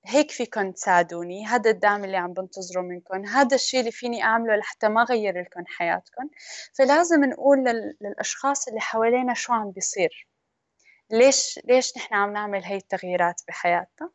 هيك 0.08 0.30
فيكم 0.30 0.72
تساعدوني 0.72 1.46
هذا 1.46 1.70
الدعم 1.70 2.04
اللي 2.04 2.16
عم 2.16 2.32
بنتظره 2.32 2.80
منكم 2.80 3.26
هذا 3.26 3.54
الشيء 3.54 3.80
اللي 3.80 3.90
فيني 3.90 4.22
أعمله 4.22 4.56
لحتى 4.56 4.88
ما 4.88 5.02
أغير 5.02 5.40
لكم 5.40 5.64
حياتكم 5.66 6.28
فلازم 6.74 7.24
نقول 7.24 7.58
للأشخاص 8.00 8.68
اللي 8.68 8.80
حوالينا 8.80 9.34
شو 9.34 9.52
عم 9.52 9.70
بيصير. 9.70 10.28
ليش 11.10 11.60
ليش 11.64 11.96
نحن 11.96 12.14
عم 12.14 12.32
نعمل 12.32 12.64
هي 12.64 12.76
التغييرات 12.76 13.42
بحياتنا؟ 13.48 14.10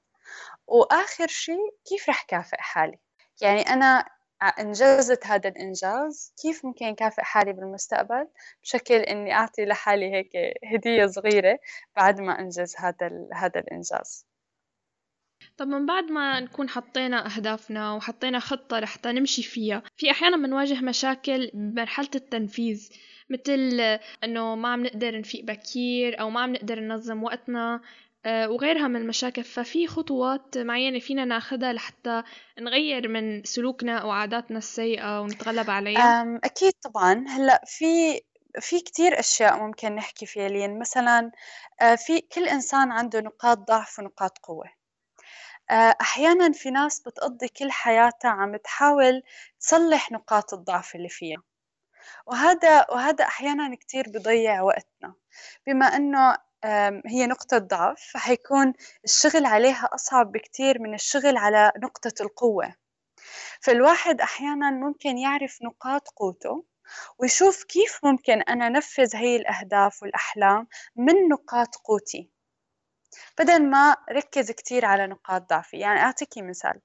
وآخر 0.67 1.27
شيء 1.27 1.75
كيف 1.85 2.09
رح 2.09 2.23
كافئ 2.23 2.57
حالي؟ 2.59 2.99
يعني 3.41 3.61
أنا 3.61 4.05
إنجزت 4.59 5.27
هذا 5.27 5.49
الإنجاز 5.49 6.33
كيف 6.41 6.65
ممكن 6.65 6.95
كافئ 6.95 7.21
حالي 7.21 7.53
بالمستقبل؟ 7.53 8.27
بشكل 8.63 8.95
إني 8.95 9.33
أعطي 9.33 9.65
لحالي 9.65 10.13
هيك 10.13 10.31
هدية 10.73 11.05
صغيرة 11.07 11.59
بعد 11.95 12.21
ما 12.21 12.39
أنجز 12.39 12.75
هذا 12.77 13.27
هذا 13.33 13.59
الإنجاز. 13.59 14.25
طب 15.63 15.69
من 15.69 15.85
بعد 15.85 16.11
ما 16.11 16.39
نكون 16.39 16.69
حطينا 16.69 17.35
أهدافنا 17.35 17.93
وحطينا 17.93 18.39
خطة 18.39 18.79
لحتى 18.79 19.11
نمشي 19.11 19.43
فيها 19.43 19.83
في 19.97 20.11
أحيانا 20.11 20.37
بنواجه 20.37 20.81
مشاكل 20.81 21.51
بمرحلة 21.53 22.09
التنفيذ 22.15 22.89
مثل 23.29 23.81
إنه 24.23 24.55
ما 24.55 24.69
عم 24.69 24.83
نقدر 24.83 25.19
نفيق 25.19 25.43
بكير 25.43 26.19
أو 26.19 26.29
ما 26.29 26.41
عم 26.41 26.53
نقدر 26.53 26.79
ننظم 26.79 27.23
وقتنا 27.23 27.81
آه، 28.25 28.49
وغيرها 28.49 28.87
من 28.87 28.95
المشاكل. 28.95 29.43
ففي 29.43 29.87
خطوات 29.87 30.57
معينة 30.57 30.99
فينا 30.99 31.25
ناخدها 31.25 31.73
لحتى 31.73 32.23
نغير 32.59 33.07
من 33.07 33.43
سلوكنا 33.43 33.97
أو 33.97 34.11
عاداتنا 34.11 34.57
السيئة 34.57 35.21
ونتغلب 35.21 35.69
عليها. 35.69 36.39
أكيد 36.43 36.73
طبعا. 36.83 37.25
هلأ 37.27 37.61
في 37.65 38.21
في 38.59 38.79
كتير 38.79 39.19
أشياء 39.19 39.59
ممكن 39.59 39.95
نحكي 39.95 40.25
فيها 40.25 40.49
لين 40.49 40.79
مثلا 40.79 41.31
آه، 41.81 41.95
في 41.95 42.21
كل 42.21 42.47
إنسان 42.47 42.91
عنده 42.91 43.19
نقاط 43.21 43.57
ضعف 43.57 43.99
ونقاط 43.99 44.37
قوة. 44.37 44.82
آه، 45.71 45.95
أحيانا 46.01 46.51
في 46.51 46.71
ناس 46.71 46.99
بتقضي 46.99 47.47
كل 47.47 47.71
حياتها 47.71 48.31
عم 48.31 48.55
تحاول 48.57 49.23
تصلح 49.59 50.11
نقاط 50.11 50.53
الضعف 50.53 50.95
اللي 50.95 51.09
فيها. 51.09 51.43
وهذا 52.27 52.85
وهذا 52.91 53.25
أحيانا 53.25 53.75
كتير 53.75 54.05
بضيع 54.09 54.61
وقتنا. 54.61 55.15
بما 55.67 55.85
أنه 55.85 56.37
هي 57.07 57.27
نقطة 57.27 57.57
ضعف 57.57 58.01
فحيكون 58.13 58.73
الشغل 59.05 59.45
عليها 59.45 59.89
أصعب 59.95 60.31
بكتير 60.31 60.81
من 60.81 60.93
الشغل 60.93 61.37
على 61.37 61.71
نقطة 61.77 62.13
القوة. 62.21 62.75
فالواحد 63.61 64.21
أحيانا 64.21 64.71
ممكن 64.71 65.17
يعرف 65.17 65.59
نقاط 65.63 66.07
قوته 66.09 66.65
ويشوف 67.19 67.63
كيف 67.63 67.99
ممكن 68.05 68.41
أنا 68.41 68.67
أنفذ 68.67 69.15
هي 69.15 69.35
الأهداف 69.35 70.03
والأحلام 70.03 70.67
من 70.95 71.29
نقاط 71.29 71.75
قوتي. 71.75 72.32
بدل 73.39 73.63
ما 73.69 73.95
ركز 74.11 74.51
كتير 74.51 74.85
على 74.85 75.07
نقاط 75.07 75.49
ضعفي. 75.49 75.77
يعني 75.79 75.99
أعطيكي 75.99 76.41
مثال. 76.41 76.81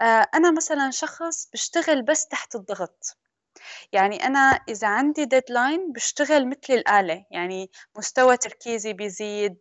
آه، 0.00 0.26
أنا 0.34 0.50
مثلا 0.50 0.90
شخص 0.90 1.48
بشتغل 1.52 2.02
بس 2.02 2.26
تحت 2.28 2.54
الضغط. 2.54 3.16
يعني 3.92 4.26
أنا 4.26 4.38
إذا 4.68 4.88
عندي 4.88 5.24
ديدلاين 5.24 5.92
بشتغل 5.92 6.48
مثل 6.48 6.58
الآلة. 6.70 7.24
يعني 7.30 7.70
مستوى 7.98 8.36
تركيزي 8.36 8.92
بيزيد 8.92 9.58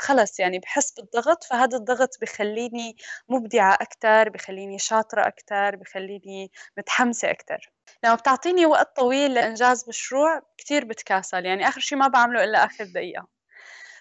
خلص 0.00 0.40
يعني 0.40 0.58
بحس 0.58 0.92
بالضغط 0.92 1.44
فهذا 1.44 1.76
الضغط 1.78 2.10
بخليني 2.22 2.96
مبدعة 3.28 3.74
أكتر 3.80 4.28
بخليني 4.28 4.78
شاطرة 4.78 5.26
أكتر 5.28 5.76
بخليني 5.76 6.50
متحمسة 6.78 7.30
أكتر. 7.30 7.72
لما 8.04 8.14
بتعطيني 8.14 8.66
وقت 8.66 8.96
طويل 8.96 9.34
لإنجاز 9.34 9.88
مشروع 9.88 10.42
كتير 10.58 10.84
بتكاسل. 10.84 11.46
يعني 11.46 11.68
آخر 11.68 11.80
شي 11.80 11.96
ما 11.96 12.08
بعمله 12.08 12.44
إلا 12.44 12.64
آخر 12.64 12.84
دقيقة. 12.84 13.39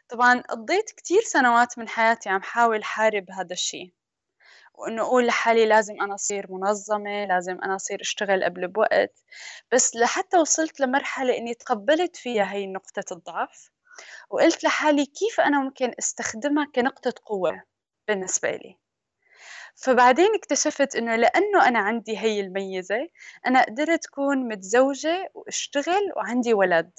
طبعا 0.10 0.42
قضيت 0.42 0.92
كتير 0.92 1.22
سنوات 1.22 1.80
من 1.80 1.88
حياتي 1.90 2.30
عم 2.30 2.42
حاول 2.42 2.84
حارب 2.84 3.32
هذا 3.32 3.54
الشيء 3.54 3.94
وإنه 4.74 5.02
أقول 5.02 5.28
لحالي 5.28 5.66
لازم 5.66 6.02
أنا 6.02 6.16
أصير 6.16 6.48
منظمة 6.52 7.26
لازم 7.26 7.58
أنا 7.64 7.76
أصير 7.76 8.02
أشتغل 8.02 8.44
قبل 8.44 8.68
بوقت. 8.68 9.24
بس 9.72 9.96
لحتى 9.96 10.38
وصلت 10.38 10.80
لمرحلة 10.80 11.38
إني 11.38 11.54
تقبلت 11.54 12.16
فيها 12.16 12.54
هي 12.54 12.68
نقطة 12.68 13.14
الضعف 13.14 13.72
وقلت 14.30 14.64
لحالي 14.64 15.06
كيف 15.06 15.40
أنا 15.42 15.60
ممكن 15.64 15.94
أستخدمها 16.00 16.68
كنقطة 16.76 17.14
قوة 17.26 17.64
بالنسبة 18.08 18.52
لي. 18.52 18.78
فبعدين 19.76 20.36
اكتشفت 20.36 20.96
إنه 20.96 21.16
لأنه 21.16 21.68
أنا 21.68 21.80
عندي 21.80 22.18
هي 22.18 22.40
الميزة 22.42 23.10
أنا 23.48 23.64
قدرت 23.64 24.06
أكون 24.06 24.48
متزوجة 24.48 25.32
وأشتغل 25.34 26.14
وعندي 26.18 26.54
ولد. 26.54 26.92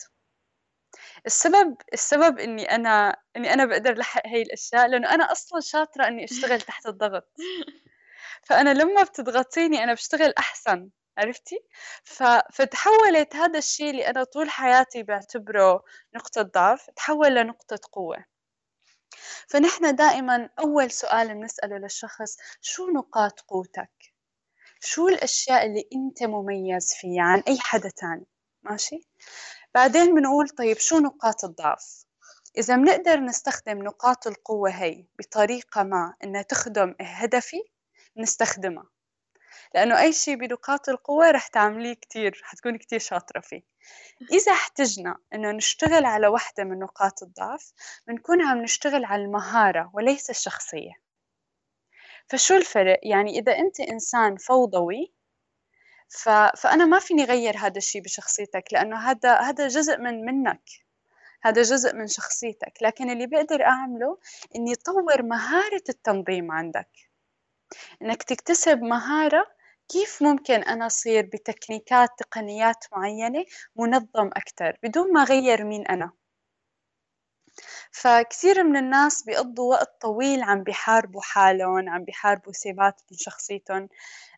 السبب 1.27 1.77
السبب 1.93 2.39
إني 2.39 2.75
أنا 2.75 3.17
إني 3.37 3.53
أنا 3.53 3.65
بقدر 3.65 3.95
لحق 3.99 4.27
هي 4.27 4.43
الأشياء 4.43 4.87
لأنه 4.87 5.15
أنا 5.15 5.33
أصلا 5.33 5.61
شاطرة 5.61 6.09
إني 6.09 6.25
أشتغل 6.25 6.61
تحت 6.61 6.87
الضغط 6.87 7.29
فأنا 8.47 8.75
لما 8.75 9.03
بتضغطيني 9.03 9.85
أنا 9.85 9.95
بشتغل 9.95 10.35
أحسن 10.39 10.91
عرفتي؟ 11.19 11.61
ف... 12.05 12.23
فتحولت 12.53 13.37
هذا 13.37 13.59
الشيء 13.59 13.91
اللي 13.91 14.09
أنا 14.09 14.25
طول 14.25 14.51
حياتي 14.51 15.03
بعتبره 15.03 15.85
نقطة 16.15 16.43
ضعف 16.43 16.91
تحول 16.97 17.35
لنقطة 17.35 17.79
قوة 17.93 18.25
فنحن 19.49 19.95
دائما 19.95 20.51
أول 20.59 20.91
سؤال 20.91 21.35
بنسأله 21.35 21.79
للشخص 21.79 22.37
شو 22.61 22.91
نقاط 22.91 23.41
قوتك؟ 23.41 23.91
شو 24.81 25.09
الأشياء 25.09 25.67
اللي 25.67 25.89
أنت 25.95 26.23
مميز 26.23 26.95
فيها 26.95 27.23
عن 27.23 27.43
أي 27.49 27.59
حدا 27.61 27.89
تاني؟ 27.89 28.27
ماشي؟ 28.63 29.09
بعدين 29.75 30.15
بنقول 30.15 30.49
طيب 30.49 30.79
شو 30.79 30.99
نقاط 30.99 31.45
الضعف؟ 31.45 32.05
إذا 32.59 32.77
بنقدر 32.77 33.21
نستخدم 33.21 33.83
نقاط 33.83 34.27
القوة 34.27 34.71
هي 34.71 35.05
بطريقة 35.19 35.83
ما 35.83 36.15
إنها 36.25 36.43
تخدم 36.43 36.95
هدفي 37.01 37.63
نستخدمها 38.17 38.85
لأنه 39.75 40.01
أي 40.01 40.13
شيء 40.13 40.35
بنقاط 40.35 40.89
القوة 40.89 41.31
رح 41.31 41.49
تعمليه 41.49 41.95
كتير 41.95 42.41
حتكون 42.45 42.79
كتير 42.79 42.99
شاطرة 42.99 43.41
فيه 43.41 43.63
إذا 44.33 44.53
احتجنا 44.53 45.17
إنه 45.35 45.51
نشتغل 45.51 46.05
على 46.05 46.27
واحدة 46.27 46.65
من 46.65 46.79
نقاط 46.79 47.23
الضعف 47.23 47.73
بنكون 48.07 48.43
عم 48.43 48.63
نشتغل 48.63 49.05
على 49.05 49.23
المهارة 49.23 49.91
وليس 49.95 50.31
الشخصية 50.31 50.93
فشو 52.29 52.57
الفرق؟ 52.57 53.01
يعني 53.03 53.39
إذا 53.39 53.59
أنت 53.59 53.81
إنسان 53.81 54.37
فوضوي 54.37 55.13
ف... 56.11 56.29
فأنا 56.29 56.85
ما 56.85 56.99
فيني 56.99 57.25
غير 57.25 57.57
هذا 57.59 57.77
الشيء 57.77 58.03
بشخصيتك 58.03 58.65
لأنه 58.73 58.97
هذا 58.97 59.35
هذا 59.39 59.69
جزء 59.69 59.99
من 59.99 60.25
منك 60.25 60.63
هذا 61.43 61.63
جزء 61.63 61.95
من 61.95 62.07
شخصيتك. 62.07 62.73
لكن 62.83 63.11
اللي 63.11 63.27
بقدر 63.27 63.65
أعمله 63.65 64.19
إني 64.57 64.73
أطور 64.73 65.23
مهارة 65.23 65.83
التنظيم 65.89 66.53
عندك. 66.53 66.89
إنك 68.03 68.23
تكتسب 68.23 68.83
مهارة 68.83 69.47
كيف 69.89 70.23
ممكن 70.23 70.55
أنا 70.55 70.87
أصير 70.87 71.27
بتكنيكات 71.27 72.09
تقنيات 72.19 72.85
معينة 72.93 73.45
منظم 73.77 74.27
أكثر 74.27 74.77
بدون 74.83 75.13
ما 75.13 75.23
أغير 75.23 75.65
مين 75.65 75.87
أنا. 75.87 76.13
فكثير 77.91 78.65
من 78.65 78.77
الناس 78.77 79.23
بيقضوا 79.23 79.71
وقت 79.71 80.01
طويل 80.01 80.43
عم 80.43 80.63
بيحاربوا 80.63 81.21
حالهم 81.23 81.89
عم 81.89 82.05
بيحاربوا 82.05 82.53
سمات 82.53 83.01
من 83.11 83.17
شخصيتهم 83.19 83.89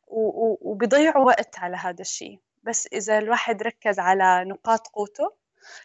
وبيضيعوا 0.06 1.24
وقت 1.24 1.58
على 1.58 1.76
هذا 1.76 2.00
الشيء. 2.00 2.38
بس 2.62 2.88
إذا 2.92 3.18
الواحد 3.18 3.62
ركز 3.62 3.98
على 3.98 4.44
نقاط 4.44 4.88
قوته 4.88 5.42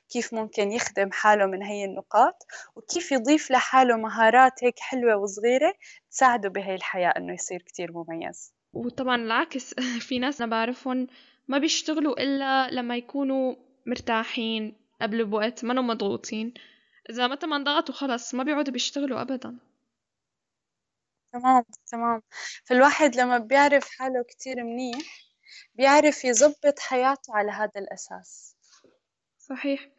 كيف 0.10 0.34
ممكن 0.34 0.72
يخدم 0.72 1.12
حاله 1.12 1.46
من 1.46 1.63
هي 1.63 1.86
النقاط 1.86 2.44
وكيف 2.75 3.12
يضيف 3.12 3.51
لحاله 3.51 3.98
مهارات 3.98 4.63
هيك 4.63 4.79
حلوة 4.79 5.17
وصغيرة 5.17 5.74
تساعده 6.12 6.50
بهي 6.50 6.75
الحياة 6.75 7.10
إنه 7.17 7.34
يصير 7.34 7.62
كتير 7.62 7.91
مميز. 7.91 8.53
وطبعا 8.74 9.15
العكس 9.15 9.74
في 10.08 10.20
ناس 10.20 10.41
أنا 10.41 10.51
بعرفهم 10.51 11.08
ما 11.48 11.58
بيشتغلوا 11.58 12.24
إلا 12.24 12.72
لما 12.72 12.98
يكونوا 12.98 13.56
مرتاحين 13.86 14.75
قبل 15.01 15.25
بوقت 15.25 15.65
ما 15.65 15.82
مضغوطين. 15.82 16.53
إذا 17.10 17.28
متى 17.28 17.48
ما 17.48 17.56
انضغطوا 17.56 17.96
خلص 17.96 18.34
ما 18.36 18.44
بيقعدوا 18.44 18.74
بيشتغلوا 18.74 19.22
أبدا. 19.22 19.58
تمام 21.34 21.64
تمام. 21.92 22.22
فالواحد 22.66 23.16
لما 23.16 23.38
بيعرف 23.38 23.90
حاله 23.90 24.24
كتير 24.24 24.64
منيح 24.64 25.08
بيعرف 25.76 26.26
يزبط 26.26 26.80
حياته 26.80 27.36
على 27.36 27.52
هذا 27.52 27.72
الأساس. 27.78 28.57
صحيح. 29.50 29.89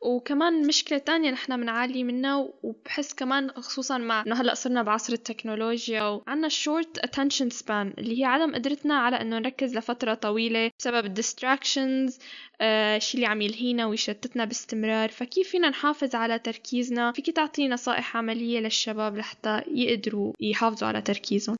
وكمان 0.00 0.66
مشكلة 0.66 0.98
تانية 0.98 1.30
نحنا 1.30 1.56
بنعاني 1.56 2.04
منها 2.04 2.48
وبحس 2.62 3.14
كمان 3.14 3.50
خصوصا 3.50 3.98
مع 3.98 4.22
إنه 4.26 4.40
هلأ 4.40 4.54
صرنا 4.54 4.82
بعصر 4.82 5.12
التكنولوجيا 5.12 6.02
وعنا 6.02 6.46
ال 6.46 6.56
short 6.56 7.06
attention 7.06 7.58
span 7.60 7.70
اللي 7.98 8.20
هي 8.20 8.24
عدم 8.24 8.54
قدرتنا 8.54 8.94
على 8.98 9.20
إنه 9.20 9.38
نركز 9.38 9.76
لفترة 9.76 10.14
طويلة 10.14 10.70
بسبب 10.78 11.04
ال 11.06 11.15
distractions 11.15 12.18
آه 12.60 12.96
الشي 12.96 13.14
اللي 13.16 13.26
عم 13.26 13.40
يلهينا 13.42 13.86
ويشتتنا 13.86 14.44
باستمرار. 14.44 15.08
فكيف 15.08 15.48
فينا 15.48 15.68
نحافظ 15.68 16.14
على 16.14 16.38
تركيزنا؟ 16.38 17.12
فيكي 17.12 17.32
تعطي 17.32 17.68
نصائح 17.68 18.16
عملية 18.16 18.60
للشباب 18.60 19.16
لحتى 19.16 19.62
يقدروا 19.66 20.32
يحافظوا 20.40 20.88
على 20.88 21.02
تركيزهم؟ 21.02 21.56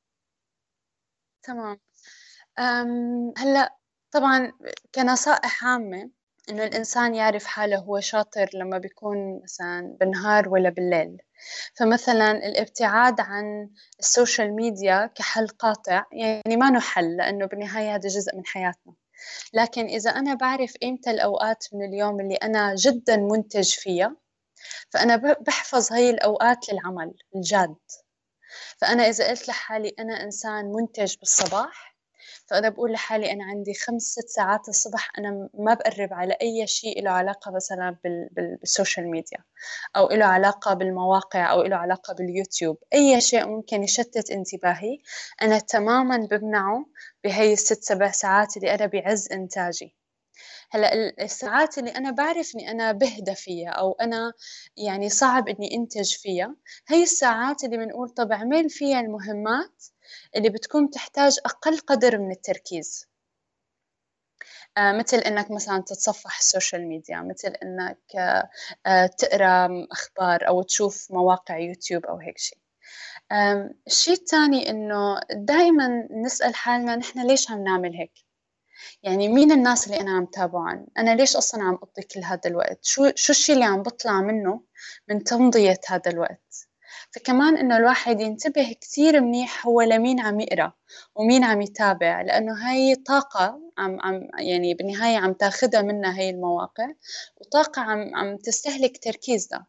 تمام. 1.43 1.79
هلأ 3.37 3.77
طبعا 4.11 4.51
كنصائح 4.95 5.65
عامة 5.65 6.16
إنه 6.49 6.63
الإنسان 6.63 7.15
يعرف 7.15 7.45
حاله 7.45 7.77
هو 7.77 7.99
شاطر 7.99 8.49
لما 8.53 8.77
بيكون 8.77 9.41
مثلا 9.43 9.97
بالنهار 9.99 10.49
ولا 10.49 10.69
بالليل. 10.69 11.17
فمثلا 11.75 12.31
الابتعاد 12.31 13.21
عن 13.21 13.69
ال 13.99 14.07
social 14.07 14.55
media 14.55 15.05
كحل 15.15 15.47
قاطع 15.47 16.05
يعني 16.11 16.57
ما 16.57 16.71
له 16.71 16.79
حل 16.79 17.17
لأنه 17.17 17.45
بالنهاية 17.45 17.95
هذا 17.95 18.09
جزء 18.09 18.35
من 18.35 18.45
حياتنا. 18.45 18.93
لكن 19.53 19.85
إذا 19.85 20.09
أنا 20.09 20.33
بعرف 20.33 20.73
إمتى 20.83 21.11
الأوقات 21.11 21.65
من 21.73 21.85
اليوم 21.85 22.19
اللي 22.19 22.35
أنا 22.35 22.75
جدا 22.75 23.17
منتج 23.17 23.69
فيها 23.75 24.15
فأنا 24.89 25.15
بحفظ 25.47 25.93
هاي 25.93 26.09
الأوقات 26.09 26.69
للعمل 26.69 27.13
الجاد. 27.35 27.75
فأنا 28.77 29.03
إذا 29.03 29.29
قلت 29.29 29.47
لحالي 29.47 29.93
أنا 29.99 30.23
إنسان 30.23 30.65
منتج 30.65 31.15
بالصباح 31.17 31.86
فأنا 32.47 32.69
بقول 32.69 32.91
لحالي 32.91 33.31
أنا 33.31 33.43
عندي 33.43 33.73
خمس 33.73 34.01
ست 34.01 34.29
ساعات 34.29 34.69
الصبح 34.69 35.11
أنا 35.17 35.49
ما 35.53 35.73
بقرب 35.73 36.13
على 36.13 36.37
أي 36.41 36.67
شيء 36.67 37.03
له 37.03 37.11
علاقة 37.11 37.51
مثلا 37.51 37.97
بال 38.31 38.51
social 38.51 39.11
media 39.11 39.39
أو 39.95 40.09
له 40.09 40.25
علاقة 40.25 40.73
بالمواقع 40.73 41.51
أو 41.51 41.61
له 41.63 41.75
علاقة 41.75 42.13
باليوتيوب. 42.13 42.77
أي 42.93 43.21
شيء 43.21 43.47
ممكن 43.47 43.83
يشتت 43.83 44.31
انتباهي 44.31 44.97
أنا 45.41 45.59
تماما 45.59 46.27
بمنعه 46.31 46.85
بهي 47.23 47.53
الست 47.53 47.83
سبع 47.83 48.11
ساعات 48.11 48.57
اللي 48.57 48.73
أنا 48.75 48.85
بعز 48.85 49.31
إنتاجي. 49.31 49.95
هلأ 50.71 50.93
الساعات 51.23 51.77
اللي 51.77 51.89
أنا 51.89 52.11
بعرف 52.11 52.51
إني 52.55 52.71
أنا 52.71 52.91
بهدى 52.91 53.35
فيها 53.35 53.69
أو 53.69 53.91
أنا 53.91 54.33
يعني 54.77 55.09
صعب 55.09 55.47
إني 55.47 55.75
إنتج 55.75 56.13
فيها 56.15 56.55
هي 56.87 57.03
الساعات 57.03 57.63
اللي 57.63 57.77
بنقول 57.77 58.09
طب 58.09 58.31
اعمل 58.31 58.69
فيها 58.69 58.99
المهمات؟ 58.99 59.83
اللي 60.37 60.49
بتكون 60.49 60.89
تحتاج 60.89 61.37
أقل 61.45 61.77
قدر 61.79 62.17
من 62.17 62.31
التركيز. 62.31 63.07
آه، 64.77 64.91
مثل 64.91 65.17
إنك 65.17 65.51
مثلا 65.51 65.83
تتصفح 65.87 66.37
ال 66.39 66.46
social 66.46 66.87
media 66.87 67.21
مثل 67.21 67.47
إنك 67.63 67.99
آه، 68.85 69.05
تقرأ 69.05 69.87
أخبار 69.91 70.47
أو 70.47 70.61
تشوف 70.63 71.11
مواقع 71.11 71.57
يوتيوب 71.57 72.05
أو 72.05 72.17
هيك 72.17 72.37
شيء. 72.37 72.57
الشيء 73.87 74.13
الثاني 74.13 74.69
إنه 74.69 75.19
دائما 75.31 76.07
نسأل 76.11 76.55
حالنا 76.55 76.95
نحن 76.95 77.27
ليش 77.27 77.51
عم 77.51 77.63
نعمل 77.63 77.95
هيك؟ 77.95 78.13
يعني 79.03 79.27
مين 79.27 79.51
الناس 79.51 79.87
اللي 79.87 80.01
أنا 80.01 80.17
عم 80.17 80.25
تابعهم؟ 80.25 80.87
أنا 80.97 81.15
ليش 81.15 81.35
أصلا 81.35 81.63
عم 81.63 81.73
أقضي 81.73 82.01
كل 82.03 82.23
هذا 82.23 82.41
الوقت؟ 82.45 82.79
شو 82.85 83.11
شو 83.15 83.31
الشيء 83.33 83.55
اللي 83.55 83.65
عم 83.65 83.83
بطلع 83.83 84.21
منه 84.21 84.63
من 85.09 85.23
تمضية 85.23 85.79
هذا 85.89 86.11
الوقت؟ 86.11 86.66
فكمان 87.11 87.57
إنه 87.57 87.77
الواحد 87.77 88.21
ينتبه 88.21 88.73
كتير 88.81 89.21
منيح 89.21 89.67
هو 89.67 89.81
لمين 89.81 90.19
عم 90.19 90.39
يقرأ 90.39 90.73
ومين 91.15 91.43
عم 91.43 91.61
يتابع 91.61 92.21
لأنه 92.21 92.53
هاي 92.53 92.95
طاقة 92.95 93.61
عم 93.77 94.01
عم 94.01 94.27
يعني 94.39 94.73
بالنهاية 94.73 95.17
عم 95.17 95.33
تاخدها 95.33 95.81
منا 95.81 96.19
هاي 96.19 96.29
المواقع 96.29 96.87
وطاقة 97.37 97.81
عم 97.81 98.15
عم 98.15 98.37
تستهلك 98.37 99.03
تركيزنا 99.03 99.65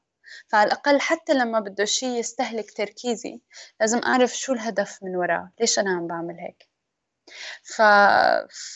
فعلى 0.49 0.67
الأقل 0.67 1.01
حتى 1.01 1.35
لما 1.35 1.61
بده 1.61 1.85
شيء 1.85 2.19
يستهلك 2.19 2.71
تركيزي 2.73 3.41
لازم 3.81 3.99
أعرف 3.99 4.37
شو 4.37 4.53
الهدف 4.53 4.99
من 5.03 5.17
وراه 5.17 5.53
ليش 5.61 5.79
أنا 5.79 5.91
عم 5.91 6.07
بعمل 6.07 6.39
هيك؟ 6.41 6.68
ف... 7.63 7.83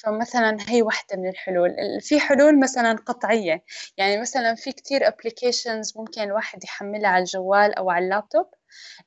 فمثلا 0.02 0.56
هي 0.68 0.82
واحدة 0.82 1.16
من 1.16 1.28
الحلول. 1.28 1.70
في 2.00 2.20
حلول 2.20 2.60
مثلا 2.60 2.92
قطعية. 3.06 3.64
يعني 3.96 4.20
مثلا 4.20 4.54
في 4.54 4.72
كتير 4.72 5.08
applications 5.08 5.92
ممكن 5.96 6.22
الواحد 6.22 6.64
يحملها 6.64 7.10
على 7.10 7.22
الجوال 7.22 7.74
أو 7.74 7.90
على 7.90 8.04
اللابتوب. 8.04 8.46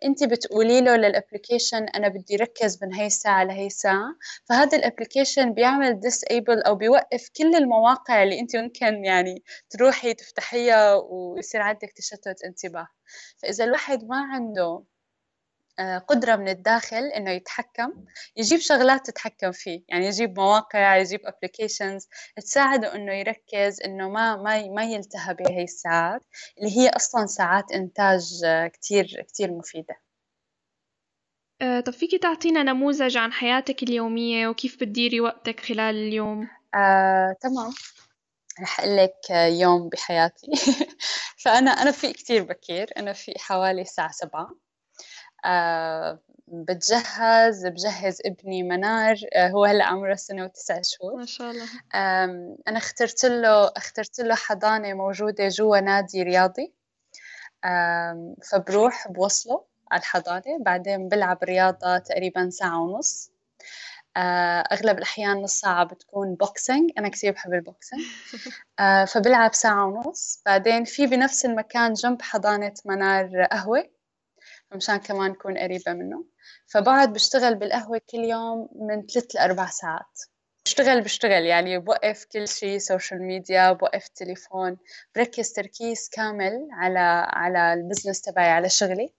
أنت 0.04 0.24
بتقولي 0.24 0.82
له 0.82 0.96
لل 0.96 1.09
application 1.09 1.84
أنا 1.84 2.08
بدي 2.08 2.36
ركز 2.36 2.84
من 2.84 2.94
هي 2.94 3.06
الساعة 3.06 3.44
لهي 3.44 3.66
الساعة. 3.68 4.16
فهذا 4.46 4.78
ال 4.78 4.84
application 4.84 5.54
بيعمل 5.54 6.00
disable 6.00 6.62
أو 6.64 6.76
بيوقف 6.76 7.30
كل 7.38 7.56
المواقع 7.56 8.24
اللي 8.24 8.40
أنت 8.40 8.56
ممكن 8.56 9.06
يعني 9.06 9.44
تروحي 9.70 10.14
تفتحيها 10.14 10.94
ويصير 10.94 11.62
عندك 11.62 11.92
تشتت 11.96 12.44
انتباه. 12.46 12.88
فإذا 13.38 13.64
الواحد 13.64 14.04
ما 14.04 14.18
عنده 14.34 14.84
قدرة 16.08 16.36
من 16.36 16.48
الداخل 16.48 17.04
إنه 17.04 17.32
يتحكم 17.32 17.94
يجيب 18.38 18.60
شغلات 18.60 19.06
تتحكم 19.06 19.52
فيه. 19.52 19.82
يعني 19.88 20.06
يجيب 20.06 20.40
مواقع 20.40 20.98
يجيب 20.98 21.20
ابلكيشنز 21.24 22.08
تساعده 22.36 22.96
إنه 22.96 23.14
يركز 23.14 23.82
إنه 23.82 24.10
ما 24.10 24.36
ما 24.36 24.68
ما 24.68 24.84
يلتهى 24.84 25.34
بهي 25.34 25.64
الساعات 25.64 26.22
اللي 26.58 26.78
هي 26.78 26.90
أصلا 26.90 27.26
ساعات 27.26 27.72
إنتاج 27.72 28.42
آه، 28.46 28.68
كتير 28.68 29.26
كتير 29.28 29.52
مفيدة. 29.52 29.96
آه، 31.62 31.80
طب 31.80 31.94
فيكي 31.94 32.18
تعطينا 32.18 32.64
نموذج 32.64 33.18
عن 33.18 33.32
حياتك 33.32 33.84
اليومية 33.84 34.48
وكيف 34.48 34.76
بتديري 34.76 35.22
وقتك 35.22 35.60
خلال 35.60 35.96
اليوم؟ 35.96 36.48
آه، 36.76 37.36
تمام. 37.42 37.74
رح 38.62 38.80
أقول 38.80 38.98
لك 38.98 39.30
يوم 39.62 39.90
بحياتي. 39.90 40.48
فأنا 41.44 41.72
أنا 41.72 41.92
في 41.92 42.14
كتير 42.14 42.44
بكير. 42.44 42.90
أنا 42.98 43.14
في 43.14 43.34
حوالي 43.38 43.82
الساعة 43.82 44.12
سبعة. 44.12 44.42
آه 44.42 44.65
بتجهز 46.48 47.66
بجهز 47.66 48.22
ابني 48.26 48.64
منار. 48.64 49.16
آه 49.34 49.48
هو 49.48 49.66
هلأ 49.66 49.86
عمره 49.86 50.16
سنة 50.16 50.44
وتسع 50.44 50.82
شهور. 50.84 51.16
ما 51.16 51.26
شاء 51.26 51.52
الله. 51.52 51.66
أنا 52.68 52.78
اخترت 52.78 53.26
له 53.26 53.68
اخترت 53.68 54.20
له 54.20 54.36
حضانة 54.36 54.94
موجودة 54.94 55.48
جوا 55.48 55.80
نادي 55.80 56.24
رياضي. 56.24 56.74
فبروح 58.52 59.08
بوصله 59.08 59.66
على 59.92 60.00
الحضانة. 60.00 60.60
بعدين 60.60 61.10
بلعب 61.10 61.44
رياضة 61.44 61.98
تقريبا 61.98 62.50
ساعة 62.50 62.82
ونص. 62.82 63.32
آه، 64.18 64.64
أغلب 64.72 64.98
الأحيان 64.98 65.42
نص 65.42 65.60
ساعة 65.60 65.84
بتكون 65.84 66.36
boxing 66.36 66.92
أنا 66.98 67.10
كثير 67.10 67.32
بحب 67.32 67.54
ال 67.54 67.61
boxing 67.61 68.02
آه، 68.80 69.06
فبلعب 69.06 69.54
ساعة 69.54 69.86
ونص. 69.86 70.42
بعدين 70.46 70.84
في 70.84 71.08
بنفس 71.08 71.46
المكان 71.46 71.94
جنب 71.94 72.22
حضانة 72.22 72.74
منار 72.86 73.44
قهوة. 73.52 73.95
مشان 74.74 74.98
كمان 74.98 75.32
نكون 75.32 75.58
قريبة 75.58 75.94
منه. 75.94 76.26
فبقعد 76.68 77.14
بشتغل 77.14 77.56
بالقهوة 77.56 78.02
كل 78.10 78.18
يوم 78.18 78.70
من 78.76 79.06
ثلاث 79.06 79.36
لأربع 79.36 79.66
ساعات. 79.66 80.22
بشتغل 80.66 81.02
بشتغل. 81.02 81.46
يعني 81.46 81.80
بوقف 81.80 82.26
كل 82.26 82.48
شيء 82.48 82.78
social 82.78 83.24
media 83.24 83.72
بوقف 83.72 84.08
تليفون 84.08 84.78
بركز 85.16 85.52
تركيز 85.54 86.10
كامل 86.10 86.68
على 86.72 87.28
على 87.30 87.74
ال 87.74 87.79
business 87.79 88.22
تبعي 88.22 88.50
على 88.50 88.70
شغلي. 88.70 89.14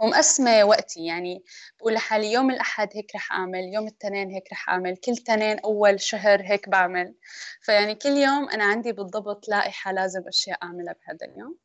ومقسمة 0.00 0.64
وقتي. 0.64 1.06
يعني 1.06 1.44
بقول 1.78 1.94
لحالي 1.94 2.32
يوم 2.32 2.50
الأحد 2.50 2.88
هيك 2.94 3.14
رح 3.14 3.32
أعمل 3.32 3.74
يوم 3.74 3.86
الاثنين 3.88 4.30
هيك 4.30 4.52
رح 4.52 4.68
أعمل. 4.68 4.96
كل 4.96 5.16
اثنين 5.16 5.58
أول 5.58 6.00
شهر 6.00 6.42
هيك 6.42 6.68
بعمل. 6.68 7.14
فيعني 7.60 7.94
كل 7.94 8.08
يوم 8.08 8.48
أنا 8.48 8.64
عندي 8.64 8.92
بالضبط 8.92 9.48
لائحة 9.48 9.92
لازم 9.92 10.28
أشياء 10.28 10.58
أعملها 10.62 10.94
بهذا 10.94 11.26
اليوم. 11.32 11.63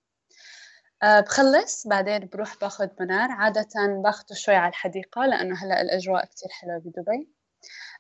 بخلص 1.03 1.87
بعدين 1.87 2.29
بروح 2.33 2.55
باخذ 2.61 2.87
منار. 2.99 3.31
عادة 3.31 4.01
باخده 4.03 4.35
شوي 4.35 4.55
على 4.55 4.69
الحديقة 4.69 5.25
لأنه 5.25 5.63
هلأ 5.63 5.81
الأجواء 5.81 6.25
كتير 6.25 6.49
حلوة 6.51 6.77
بدبي. 6.77 7.29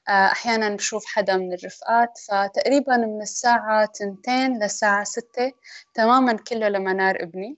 أه 0.09 0.11
أحيانا 0.11 0.69
بشوف 0.75 1.05
حدا 1.05 1.37
من 1.37 1.53
الرفقات 1.53 2.17
فتقريبا 2.29 2.97
من 2.97 3.21
الساعة 3.21 3.85
تنتين 3.85 4.63
للساعة 4.63 5.03
ستة 5.03 5.51
تماما 5.93 6.33
كله 6.33 6.69
لمنار 6.69 7.23
ابني. 7.23 7.57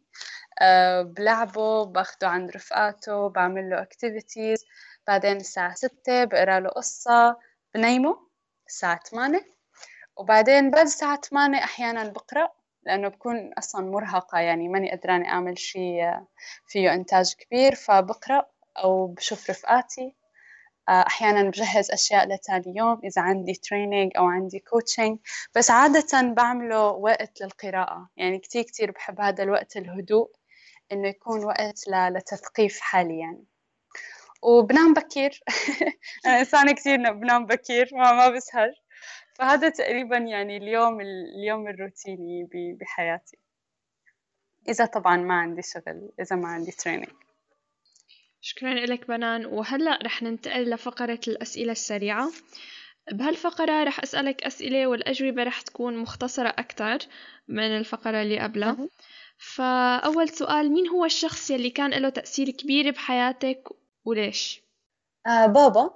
أه 0.62 1.02
بلعبه 1.02 1.86
باخده 1.86 2.28
عند 2.28 2.52
رفقاته 2.52 3.30
بعمل 3.30 3.70
له 3.70 3.82
اكتيفيتيز 3.82 4.66
بعدين 5.08 5.38
الساعة 5.38 5.76
ستة 5.76 6.24
بقرأ 6.24 6.60
له 6.60 6.70
قصة 6.70 7.38
بنيمه 7.76 8.28
الساعة 8.68 9.00
ثمانية 9.04 9.46
وبعدين 10.18 10.72
بعد 10.72 10.86
الساعة 10.86 11.22
ثمانية 11.22 11.64
أحيانا 11.64 12.04
بقرأ 12.10 12.52
لأنه 12.84 13.08
بكون 13.08 13.54
أصلا 13.54 13.92
مرهقة 13.92 14.40
يعني 14.40 14.68
ماني 14.70 14.92
قدرانة 14.92 15.28
أعمل 15.30 15.60
شيء 15.60 16.04
فيه 16.68 16.94
إنتاج 16.94 17.34
كبير 17.34 17.76
فبقرأ 17.76 18.46
أو 18.78 19.08
بشوف 19.08 19.50
رفقاتي. 19.50 20.16
آه، 20.90 21.06
أحيانا 21.08 21.50
بجهز 21.50 21.92
أشياء 21.92 22.28
لتاني 22.28 22.78
يوم 22.78 23.02
إذا 23.04 23.22
عندي 23.22 23.54
training 23.54 24.12
أو 24.18 24.26
عندي 24.26 24.60
coaching 24.60 25.20
بس 25.56 25.72
عادة 25.72 26.22
بعمله 26.34 26.88
وقت 26.88 27.42
للقراءة. 27.42 28.10
يعني 28.18 28.40
كتير 28.40 28.64
كتير 28.64 28.92
بحب 28.92 29.22
هذا 29.22 29.44
الوقت 29.44 29.78
الهدوء 29.78 30.32
إنه 30.92 31.08
يكون 31.08 31.46
وقت 31.46 31.80
لتثقيف 31.88 32.80
حالي 32.80 33.20
يعني. 33.20 33.46
وبنام 34.42 34.94
بكير. 34.94 35.44
أنا 36.26 36.40
إنسانة 36.40 36.72
كتير 36.74 37.14
بنام 37.14 37.46
بكير 37.46 37.90
ما 37.94 38.12
ما 38.14 38.30
بسهر. 38.30 38.70
فهذا 39.34 39.70
تقريبا 39.70 40.18
يعني 40.18 40.58
اليوم 40.58 41.02
اليوم 41.02 41.68
الروتيني 41.68 42.50
بحياتي. 42.82 43.38
إذا 44.70 44.86
طبعا 44.86 45.18
ما 45.18 45.34
عندي 45.34 45.62
شغل 45.62 46.12
إذا 46.20 46.36
ما 46.36 46.48
عندي 46.48 46.72
تريننج 46.72 47.10
شكرا 48.42 48.74
لك 48.74 49.08
بنان. 49.08 49.46
وهلأ 49.46 50.00
رح 50.04 50.24
ننتقل 50.24 50.70
لفقرة 50.70 51.20
الأسئلة 51.28 51.72
السريعة. 51.72 52.32
بهالفقرة 53.12 53.84
رح 53.84 54.00
أسألك 54.00 54.44
أسئلة 54.44 54.88
والأجوبة 54.88 55.44
رح 55.44 55.62
تكون 55.62 55.98
مختصرة 55.98 56.50
أكثر 56.50 57.00
من 57.48 57.78
الفقرة 57.78 58.22
اللي 58.22 58.40
قبلها. 58.40 58.90
فأول 59.38 60.30
سؤال 60.30 60.72
مين 60.72 60.88
هو 60.88 61.06
الشخص 61.06 61.52
يلي 61.52 61.70
كان 61.70 61.92
له 61.92 62.10
تأثير 62.10 62.50
كبير 62.50 62.92
بحياتك 62.92 63.70
وليش؟ 64.06 64.62
آه 65.28 65.46
بابا. 65.46 65.90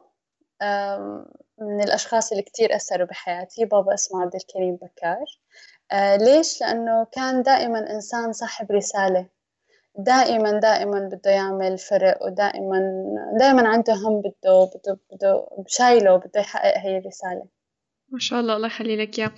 آه 0.61 1.44
من 1.59 1.83
الأشخاص 1.83 2.31
اللي 2.31 2.43
كتير 2.43 2.75
أثروا 2.75 3.07
بحياتي 3.07 3.65
بابا 3.65 3.93
اسمه 3.93 4.21
عبد 4.21 4.35
الكريم 4.35 4.75
بكار 4.75 5.25
آه 5.91 6.15
ليش؟ 6.15 6.61
لأنه 6.61 7.07
كان 7.11 7.43
دائما 7.43 7.91
إنسان 7.91 8.33
صاحب 8.33 8.71
رسالة 8.71 9.27
دائما 9.97 10.59
دائما 10.59 11.09
بده 11.13 11.31
يعمل 11.31 11.77
فرق 11.77 12.23
ودائما 12.25 12.79
دائما 13.39 13.67
عنده 13.67 13.93
هم 13.93 14.21
بده 14.21 14.69
بده 14.75 14.99
بده 15.11 15.47
شايله 15.67 16.15
بده 16.15 16.39
يحقق 16.39 16.77
هي 16.77 16.97
الرسالة 16.97 17.45
ما 18.09 18.19
شاء 18.19 18.39
الله 18.39 18.55
الله 18.55 18.67
يخلي 18.67 18.95
لك 18.95 19.19
إياه 19.19 19.31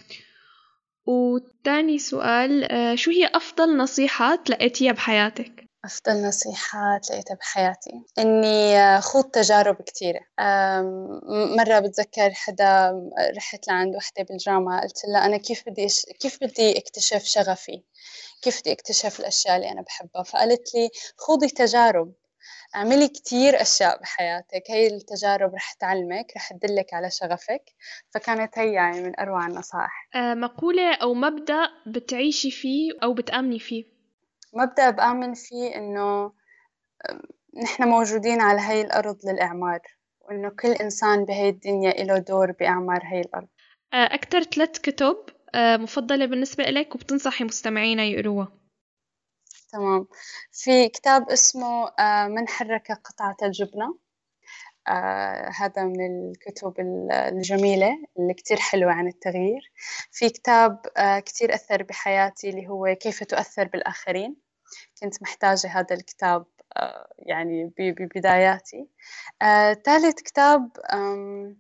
وتاني 1.06 2.00
سؤال 2.00 2.72
آه، 2.72 2.96
شو 2.96 3.12
هي 3.12 3.26
أفضل 3.34 3.78
نصيحة 3.78 4.36
تلقيتيها 4.36 4.92
بحياتك؟ 4.92 5.67
أفضل 5.86 6.28
نصيحة 6.28 6.98
لقيتها 7.10 7.36
بحياتي 7.36 7.92
إني 8.20 9.02
خوض 9.02 9.24
تجارب 9.24 9.76
كثيرة 9.82 10.20
مرة 11.58 11.80
بتذكر 11.80 12.32
حدا 12.34 12.94
رحت 13.38 13.68
لعند 13.68 13.96
وحدة 13.96 14.24
بالجامعة 14.30 14.82
قلت 14.82 15.02
لها 15.14 15.26
أنا 15.26 15.38
كيف 15.38 15.64
بدي 15.70 15.88
كيف 16.20 16.38
بدي 16.42 16.78
أكتشف 16.78 17.24
شغفي؟ 17.24 17.84
كيف 18.42 18.62
بدي 18.62 18.72
أكتشف 18.72 19.20
الأشياء 19.20 19.56
اللي 19.56 19.72
أنا 19.72 19.82
بحبها؟ 19.82 20.24
فقالت 20.24 20.76
لي 20.76 20.90
خوضي 21.18 21.48
تجارب 21.48 22.14
اعملي 22.76 23.08
كتير 23.08 23.62
أشياء 23.62 24.02
بحياتك. 24.02 24.64
هي 24.70 24.88
التجارب 24.88 25.56
رح 25.56 25.74
تعلمك 25.74 26.34
رح 26.36 26.54
تدلك 26.54 26.94
على 26.94 27.12
شغفك. 27.12 27.64
فكانت 28.14 28.60
هي 28.60 28.74
يعني 28.74 29.02
من 29.02 29.20
أروع 29.20 29.48
النصائح. 29.48 30.10
أه 30.16 30.34
مقولة 30.34 30.96
أو 30.96 31.14
مبدأ 31.14 31.70
بتعيشي 31.88 32.52
فيه 32.52 32.92
أو 33.04 33.14
بتآمني 33.14 33.60
فيه. 33.60 33.97
مبدأ 34.58 34.90
بآمن 34.90 35.34
فيه 35.34 35.76
إنه 35.76 36.32
نحن 37.64 37.84
موجودين 37.84 38.42
على 38.42 38.62
هاي 38.62 38.82
الأرض 38.82 39.18
للإعمار 39.26 39.80
وإنه 40.22 40.50
كل 40.50 40.72
إنسان 40.72 41.26
بهاي 41.26 41.50
الدنيا 41.50 42.04
له 42.04 42.18
دور 42.18 42.52
بإعمار 42.52 43.02
هاي 43.04 43.22
الأرض. 43.22 43.48
أه، 43.94 44.16
أكتر 44.16 44.44
ثلاث 44.44 44.80
كتب 44.80 45.18
أه، 45.56 45.78
مفضلة 45.78 46.26
بالنسبة 46.26 46.64
إليك 46.64 46.96
وبتنصحي 46.96 47.44
مستمعينا 47.44 48.04
يقروها. 48.04 48.48
تمام. 49.72 50.08
في 50.52 50.90
كتاب 50.90 51.30
اسمه 51.30 51.88
آه، 52.00 52.28
من 52.28 52.48
حرك 52.48 52.92
قطعة 52.92 53.38
الجبنة 53.44 53.98
آه 54.88 55.50
هذا 55.50 55.84
من 55.84 56.32
الكتب 56.32 56.74
الجميلة 57.12 57.98
اللي 58.20 58.34
كتير 58.34 58.58
حلوة 58.58 58.92
عن 58.92 59.08
التغيير. 59.08 59.72
في 60.12 60.30
كتاب 60.30 60.82
آه 60.98 61.20
كتير 61.20 61.54
أثر 61.56 61.84
بحياتي 61.84 62.50
اللي 62.50 62.68
هو 62.68 62.96
كيف 63.02 63.24
تؤثر 63.24 63.68
بالآخرين. 63.68 64.47
كنت 65.02 65.22
محتاجة 65.22 65.68
هذا 65.68 65.96
الكتاب 65.96 66.46
آه 66.78 67.08
يعني 67.20 67.74
ببداياتي. 67.80 68.88
آه، 69.42 69.74
ثالث 69.74 70.22
كتاب 70.22 70.70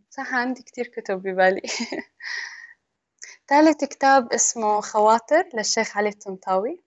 صح 0.09 0.33
عندي 0.33 0.63
كتير 0.63 0.87
كتب 0.87 1.21
ببالي. 1.21 1.61
ثالث 3.49 3.83
كتاب 3.83 4.33
اسمه 4.33 4.81
خواطر 4.81 5.43
للشيخ 5.53 5.97
علي 5.97 6.09
الطنطاوي. 6.09 6.83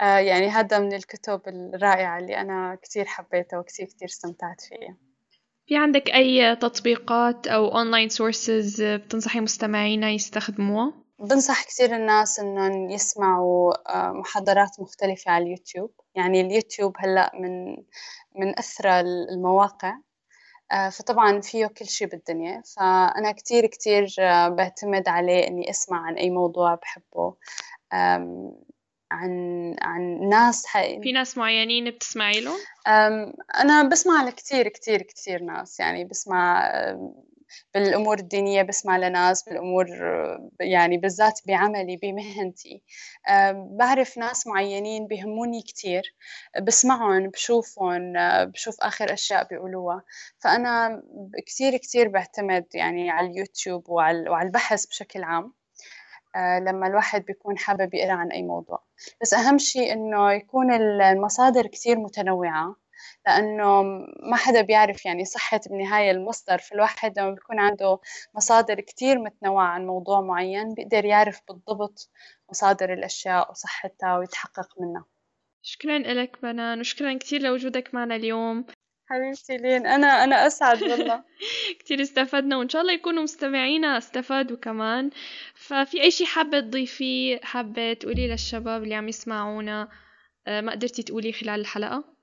آه، 0.00 0.18
يعني 0.18 0.48
هذا 0.48 0.78
من 0.78 0.92
الكتب 0.92 1.40
الرائعة 1.46 2.18
اللي 2.18 2.40
أنا 2.40 2.78
كتير 2.82 3.04
حبيتها 3.04 3.58
وكتير 3.58 3.86
كتير 3.86 4.08
استمتعت 4.08 4.60
فيها. 4.60 4.96
في 5.66 5.76
عندك 5.76 6.10
أي 6.10 6.56
تطبيقات 6.56 7.46
أو 7.46 7.78
online 7.78 8.08
sources 8.08 8.82
بتنصحي 8.82 9.40
مستمعينا 9.40 10.10
يستخدموها؟ 10.10 11.07
بنصح 11.18 11.64
كثير 11.64 11.96
الناس 11.96 12.40
إنهم 12.40 12.90
يسمعوا 12.90 13.74
آه، 13.96 14.12
محاضرات 14.12 14.80
مختلفة 14.80 15.30
على 15.30 15.44
اليوتيوب 15.44 15.90
يعني 16.14 16.40
اليوتيوب 16.40 16.96
هلأ 16.98 17.32
من 17.34 17.76
من 18.34 18.58
أثرى 18.58 19.00
المواقع 19.00 19.98
آه، 20.72 20.88
فطبعا 20.88 21.40
فيه 21.40 21.66
كل 21.66 21.86
شيء 21.86 22.08
بالدنيا 22.08 22.62
فأنا 22.76 23.32
كتير 23.32 23.66
كتير 23.66 24.06
بعتمد 24.48 25.08
عليه 25.08 25.46
إني 25.46 25.70
أسمع 25.70 26.06
عن 26.06 26.14
أي 26.14 26.30
موضوع 26.30 26.74
بحبه 26.74 27.34
عن 29.10 29.76
عن 29.80 30.28
ناس 30.28 30.66
حقيقي. 30.66 31.02
في 31.02 31.12
ناس 31.12 31.38
معينين 31.38 31.90
بتسمعي 31.90 32.40
لهم؟ 32.40 32.58
أنا 33.60 33.82
بسمع 33.82 34.24
لكتير 34.24 34.68
كتير 34.68 35.02
كتير 35.02 35.42
ناس 35.42 35.80
يعني 35.80 36.04
بسمع 36.04 36.72
بالأمور 37.74 38.18
الدينية 38.18 38.62
بسمع 38.62 38.96
لناس 38.96 39.42
بالأمور 39.42 39.86
يعني 40.60 40.96
بالذات 40.98 41.40
بعملي 41.46 41.96
بمهنتي. 41.96 42.82
بعرف 43.54 44.18
ناس 44.18 44.46
معينين 44.46 45.06
بيهموني 45.06 45.62
كتير 45.62 46.14
بسمعهم 46.62 47.28
بشوفهم 47.28 48.12
بشوف 48.44 48.76
آخر 48.80 49.12
أشياء 49.12 49.48
بيقولوها. 49.48 50.02
فأنا 50.38 51.02
كتير 51.46 51.76
كتير 51.76 52.08
بعتمد 52.08 52.66
يعني 52.74 53.10
على 53.10 53.26
اليوتيوب 53.30 53.88
وعلى 53.88 54.42
البحث 54.42 54.86
بشكل 54.86 55.22
عام 55.22 55.52
آه، 56.36 56.58
لما 56.58 56.86
الواحد 56.86 57.24
بيكون 57.24 57.58
حابب 57.58 57.94
يقرأ 57.94 58.12
عن 58.12 58.32
أي 58.32 58.42
موضوع. 58.42 58.82
بس 59.22 59.34
أهم 59.34 59.58
شيء 59.58 59.92
إنه 59.92 60.32
يكون 60.32 60.72
المصادر 60.72 61.66
كتير 61.66 61.98
متنوعة. 61.98 62.76
لأنه 63.28 63.82
ما 64.22 64.36
حدا 64.36 64.62
بيعرف 64.62 65.06
يعني 65.06 65.24
صحة 65.24 65.60
بالنهاية 65.66 66.10
المصدر 66.10 66.58
فالواحد 66.58 67.18
لما 67.18 67.30
بيكون 67.30 67.58
عنده 67.60 68.00
مصادر 68.34 68.80
كتير 68.80 69.18
متنوعة 69.18 69.66
عن 69.66 69.86
موضوع 69.86 70.20
معين 70.20 70.74
بيقدر 70.74 71.04
يعرف 71.04 71.40
بالضبط 71.48 72.10
مصادر 72.50 72.92
الأشياء 72.92 73.50
وصحتها 73.50 74.18
ويتحقق 74.18 74.80
منها. 74.80 75.04
شكرا 75.62 75.98
لك 75.98 76.38
بنان 76.42 76.80
وشكرا 76.80 77.14
كثير 77.14 77.42
لوجودك 77.42 77.94
معنا 77.94 78.16
اليوم. 78.16 78.66
حبيبتي 79.10 79.56
لين 79.56 79.86
أنا 79.86 80.24
أنا 80.24 80.46
أسعد 80.46 80.82
والله. 80.82 81.24
كثير 81.80 82.02
استفدنا 82.02 82.56
وإن 82.56 82.68
شاء 82.68 82.82
الله 82.82 82.92
يكونوا 82.92 83.22
مستمعينا 83.22 83.98
استفادوا 83.98 84.56
كمان. 84.56 85.10
ففي 85.54 86.02
أي 86.02 86.10
شيء 86.10 86.26
حابة 86.26 86.60
تضيفيه 86.60 87.40
حابة 87.42 87.92
تقولي 87.92 88.28
للشباب 88.28 88.82
اللي 88.82 88.94
عم 88.94 89.08
يسمعونا 89.08 89.88
آه، 90.46 90.60
ما 90.60 90.72
قدرتي 90.72 91.02
تقولي 91.02 91.32
خلال 91.32 91.60
الحلقة؟ 91.60 92.17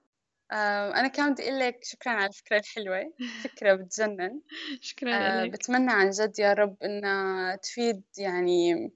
أنا 0.52 1.08
كمان 1.08 1.34
بدي 1.34 1.44
أقول 1.44 1.60
لك 1.60 1.80
شكرا 1.84 2.12
على 2.12 2.28
الفكرة 2.28 2.58
الحلوة. 2.58 3.14
فكرة 3.44 3.74
بتجنن. 3.74 4.42
شكرا 4.82 5.16
أه 5.16 5.44
لك 5.44 5.52
بتمنى 5.52 5.92
عن 5.92 6.10
جد 6.10 6.40
يا 6.40 6.54
رب 6.54 6.76
إنها 6.84 7.56
تفيد 7.56 8.04
يعني 8.18 8.92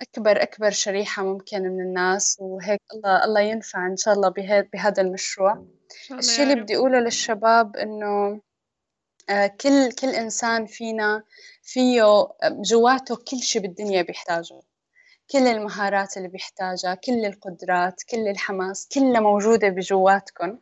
أكبر 0.00 0.42
أكبر 0.42 0.70
شريحة 0.70 1.24
ممكن 1.24 1.62
من 1.62 1.80
الناس 1.80 2.36
وهيك 2.40 2.80
الله 2.94 3.24
الله 3.24 3.40
ينفع 3.40 3.86
إن 3.86 3.96
شاء 3.96 4.14
الله 4.14 4.28
بهذا 4.72 5.02
المشروع. 5.02 5.66
الشيء 6.12 6.42
اللي 6.42 6.62
بدي 6.62 6.76
أقوله 6.76 6.98
للشباب 7.00 7.76
إنه 7.76 8.40
آه، 9.28 9.46
كل 9.46 9.92
كل 9.92 10.08
إنسان 10.08 10.66
فينا 10.66 11.22
فيه 11.62 12.02
جواته 12.70 13.16
كل 13.16 13.38
شيء 13.38 13.62
بالدنيا 13.62 14.02
بيحتاجه. 14.02 14.60
كل 15.34 15.46
المهارات 15.46 16.16
اللي 16.16 16.28
بيحتاجها 16.28 16.94
كل 16.94 17.24
القدرات 17.24 18.02
كل 18.02 18.28
الحماس 18.28 18.88
كلها 18.94 19.20
موجودة 19.20 19.68
بجواتكم 19.68 20.58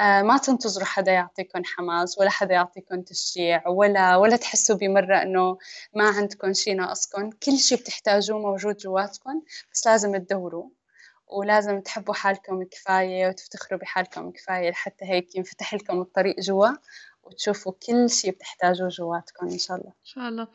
آه، 0.00 0.22
ما 0.22 0.38
تنتظروا 0.38 0.86
حدا 0.86 1.12
يعطيكم 1.12 1.64
حماس 1.64 2.18
ولا 2.18 2.30
حدا 2.30 2.54
يعطيكم 2.54 3.02
تشجيع 3.02 3.68
ولا 3.68 4.16
ولا 4.16 4.36
تحسوا 4.36 4.76
بمرة 4.76 5.22
إنه 5.22 5.58
ما 5.94 6.08
عندكم 6.08 6.52
شيء 6.52 6.76
ناقصكم 6.76 7.30
كل 7.30 7.58
شيء 7.58 7.78
بتحتاجوه 7.78 8.38
موجود 8.38 8.76
جواتكم 8.76 9.42
بس 9.72 9.86
لازم 9.86 10.16
تدوروا 10.16 10.68
ولازم 11.26 11.80
تحبوا 11.80 12.14
حالكم 12.14 12.64
كفاية 12.64 13.28
وتفتخروا 13.28 13.80
بحالكم 13.80 14.30
كفاية 14.30 14.70
لحتى 14.70 15.04
هيك 15.04 15.36
ينفتح 15.36 15.74
لكم 15.74 16.00
الطريق 16.00 16.40
جوا. 16.40 16.68
وتشوفوا 17.28 17.72
كل 17.86 18.10
شيء 18.10 18.30
بتحتاجوه 18.30 18.88
جواتكم 18.88 19.48
إن 19.48 19.58
شاء 19.58 19.76
الله. 19.76 19.88
إن 19.88 20.04
شاء 20.04 20.28
الله. 20.28 20.48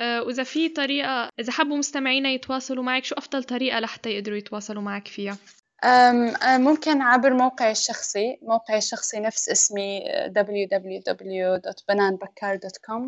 آه، 0.00 0.22
وإذا 0.22 0.42
في 0.42 0.68
طريقة 0.68 1.28
إذا 1.40 1.52
حبوا 1.52 1.76
مستمعينا 1.76 2.30
يتواصلوا 2.30 2.84
معك 2.84 3.04
شو 3.04 3.14
أفضل 3.18 3.44
طريقة 3.44 3.80
لحتى 3.80 4.10
يقدروا 4.10 4.36
يتواصلوا 4.36 4.82
معك 4.82 5.08
فيها؟ 5.08 5.36
ممكن 6.58 7.02
عبر 7.02 7.34
موقعي 7.34 7.70
الشخصي 7.70 8.38
موقعي 8.42 8.78
الشخصي 8.78 9.20
نفس 9.20 9.48
اسمي 9.48 10.00
www.bananbakar.com 10.28 13.02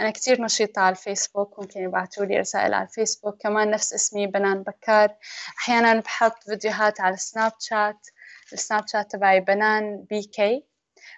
أنا 0.00 0.10
كتير 0.10 0.42
نشيطة 0.42 0.80
على 0.80 0.92
الفيسبوك 0.92 1.60
ممكن 1.60 1.80
يبعتوا 1.80 2.24
لي 2.24 2.38
رسائل 2.38 2.74
على 2.74 2.88
الفيسبوك. 2.88 3.42
كمان 3.42 3.70
نفس 3.70 3.92
اسمي 3.92 4.26
بنان 4.26 4.62
بكار 4.62 5.14
أحيانا 5.58 6.00
بحط 6.00 6.44
فيديوهات 6.44 7.00
على 7.00 7.14
السناب 7.14 7.52
شات 7.60 8.06
السناب 8.52 8.88
شات 8.88 9.12
تبعي 9.12 9.40
بنان 9.40 10.04
بي 10.10 10.22
كي. 10.22 10.64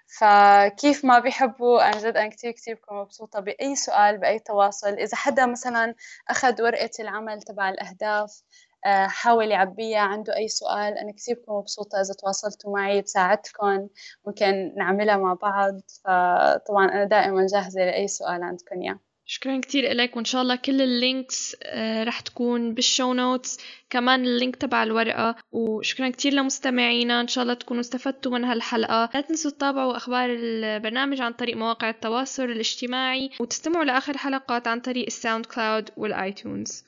فكيف 0.08 1.04
ما 1.04 1.18
بيحبوا 1.18 1.82
عن 1.82 1.90
جد 1.92 2.16
أنا 2.16 2.28
كتير 2.28 2.50
كتير 2.52 2.74
بكون 2.74 2.98
مبسوطة 2.98 3.40
بأي 3.40 3.76
سؤال 3.76 4.18
بأي 4.18 4.38
تواصل. 4.38 4.88
إذا 4.94 5.16
حدا 5.16 5.46
مثلا 5.46 5.94
أخذ 6.28 6.62
ورقة 6.62 6.90
العمل 7.00 7.42
تبع 7.42 7.68
الأهداف 7.70 8.42
آه، 8.86 9.06
حاول 9.06 9.50
يعبيها 9.50 9.98
عنده 10.00 10.36
أي 10.36 10.48
سؤال 10.48 10.98
أنا 10.98 11.12
كثير 11.12 11.34
بكون 11.36 11.58
مبسوطة 11.58 12.00
إذا 12.00 12.14
تواصلتوا 12.14 12.72
معي 12.72 13.02
بساعدكم 13.02 13.88
ممكن 14.26 14.74
نعملها 14.76 15.16
مع 15.16 15.34
بعض. 15.34 15.80
فطبعا 16.04 16.86
أنا 16.86 17.04
دائما 17.04 17.46
جاهزة 17.46 17.80
لأي 17.80 18.08
سؤال 18.08 18.42
عندكم 18.42 18.82
إياه. 18.82 19.07
شكرا 19.30 19.60
كتير 19.60 19.92
لك 19.92 20.16
وإن 20.16 20.24
شاء 20.24 20.42
الله 20.42 20.56
كل 20.56 20.80
ال 20.82 20.94
links 20.94 21.56
آه، 21.62 22.04
رح 22.04 22.20
تكون 22.20 22.74
بال 22.74 22.87
show 22.87 23.12
notes. 23.12 23.58
كمان 23.90 24.24
ال 24.24 24.31
link 24.31 24.56
تبع 24.56 24.82
الورقة. 24.82 25.36
وشكرا 25.52 26.10
كتير 26.10 26.32
لمستمعينا. 26.32 27.20
إن 27.20 27.28
شاء 27.28 27.42
الله 27.42 27.54
تكونوا 27.54 27.80
استفدتوا 27.80 28.32
من 28.32 28.44
هالحلقة. 28.44 29.10
لا 29.14 29.20
تنسوا 29.20 29.50
تتابعوا 29.50 29.96
أخبار 29.96 30.30
البرنامج 30.30 31.20
عن 31.20 31.32
طريق 31.32 31.56
مواقع 31.56 31.90
التواصل 31.90 32.44
الاجتماعي 32.44 33.30
وتستمعوا 33.40 33.84
لآخر 33.84 34.18
حلقات 34.18 34.68
عن 34.68 34.80
طريق 34.80 35.06
الساوند 35.06 35.46
كلاود 35.46 35.90
والآيتونز 35.96 36.84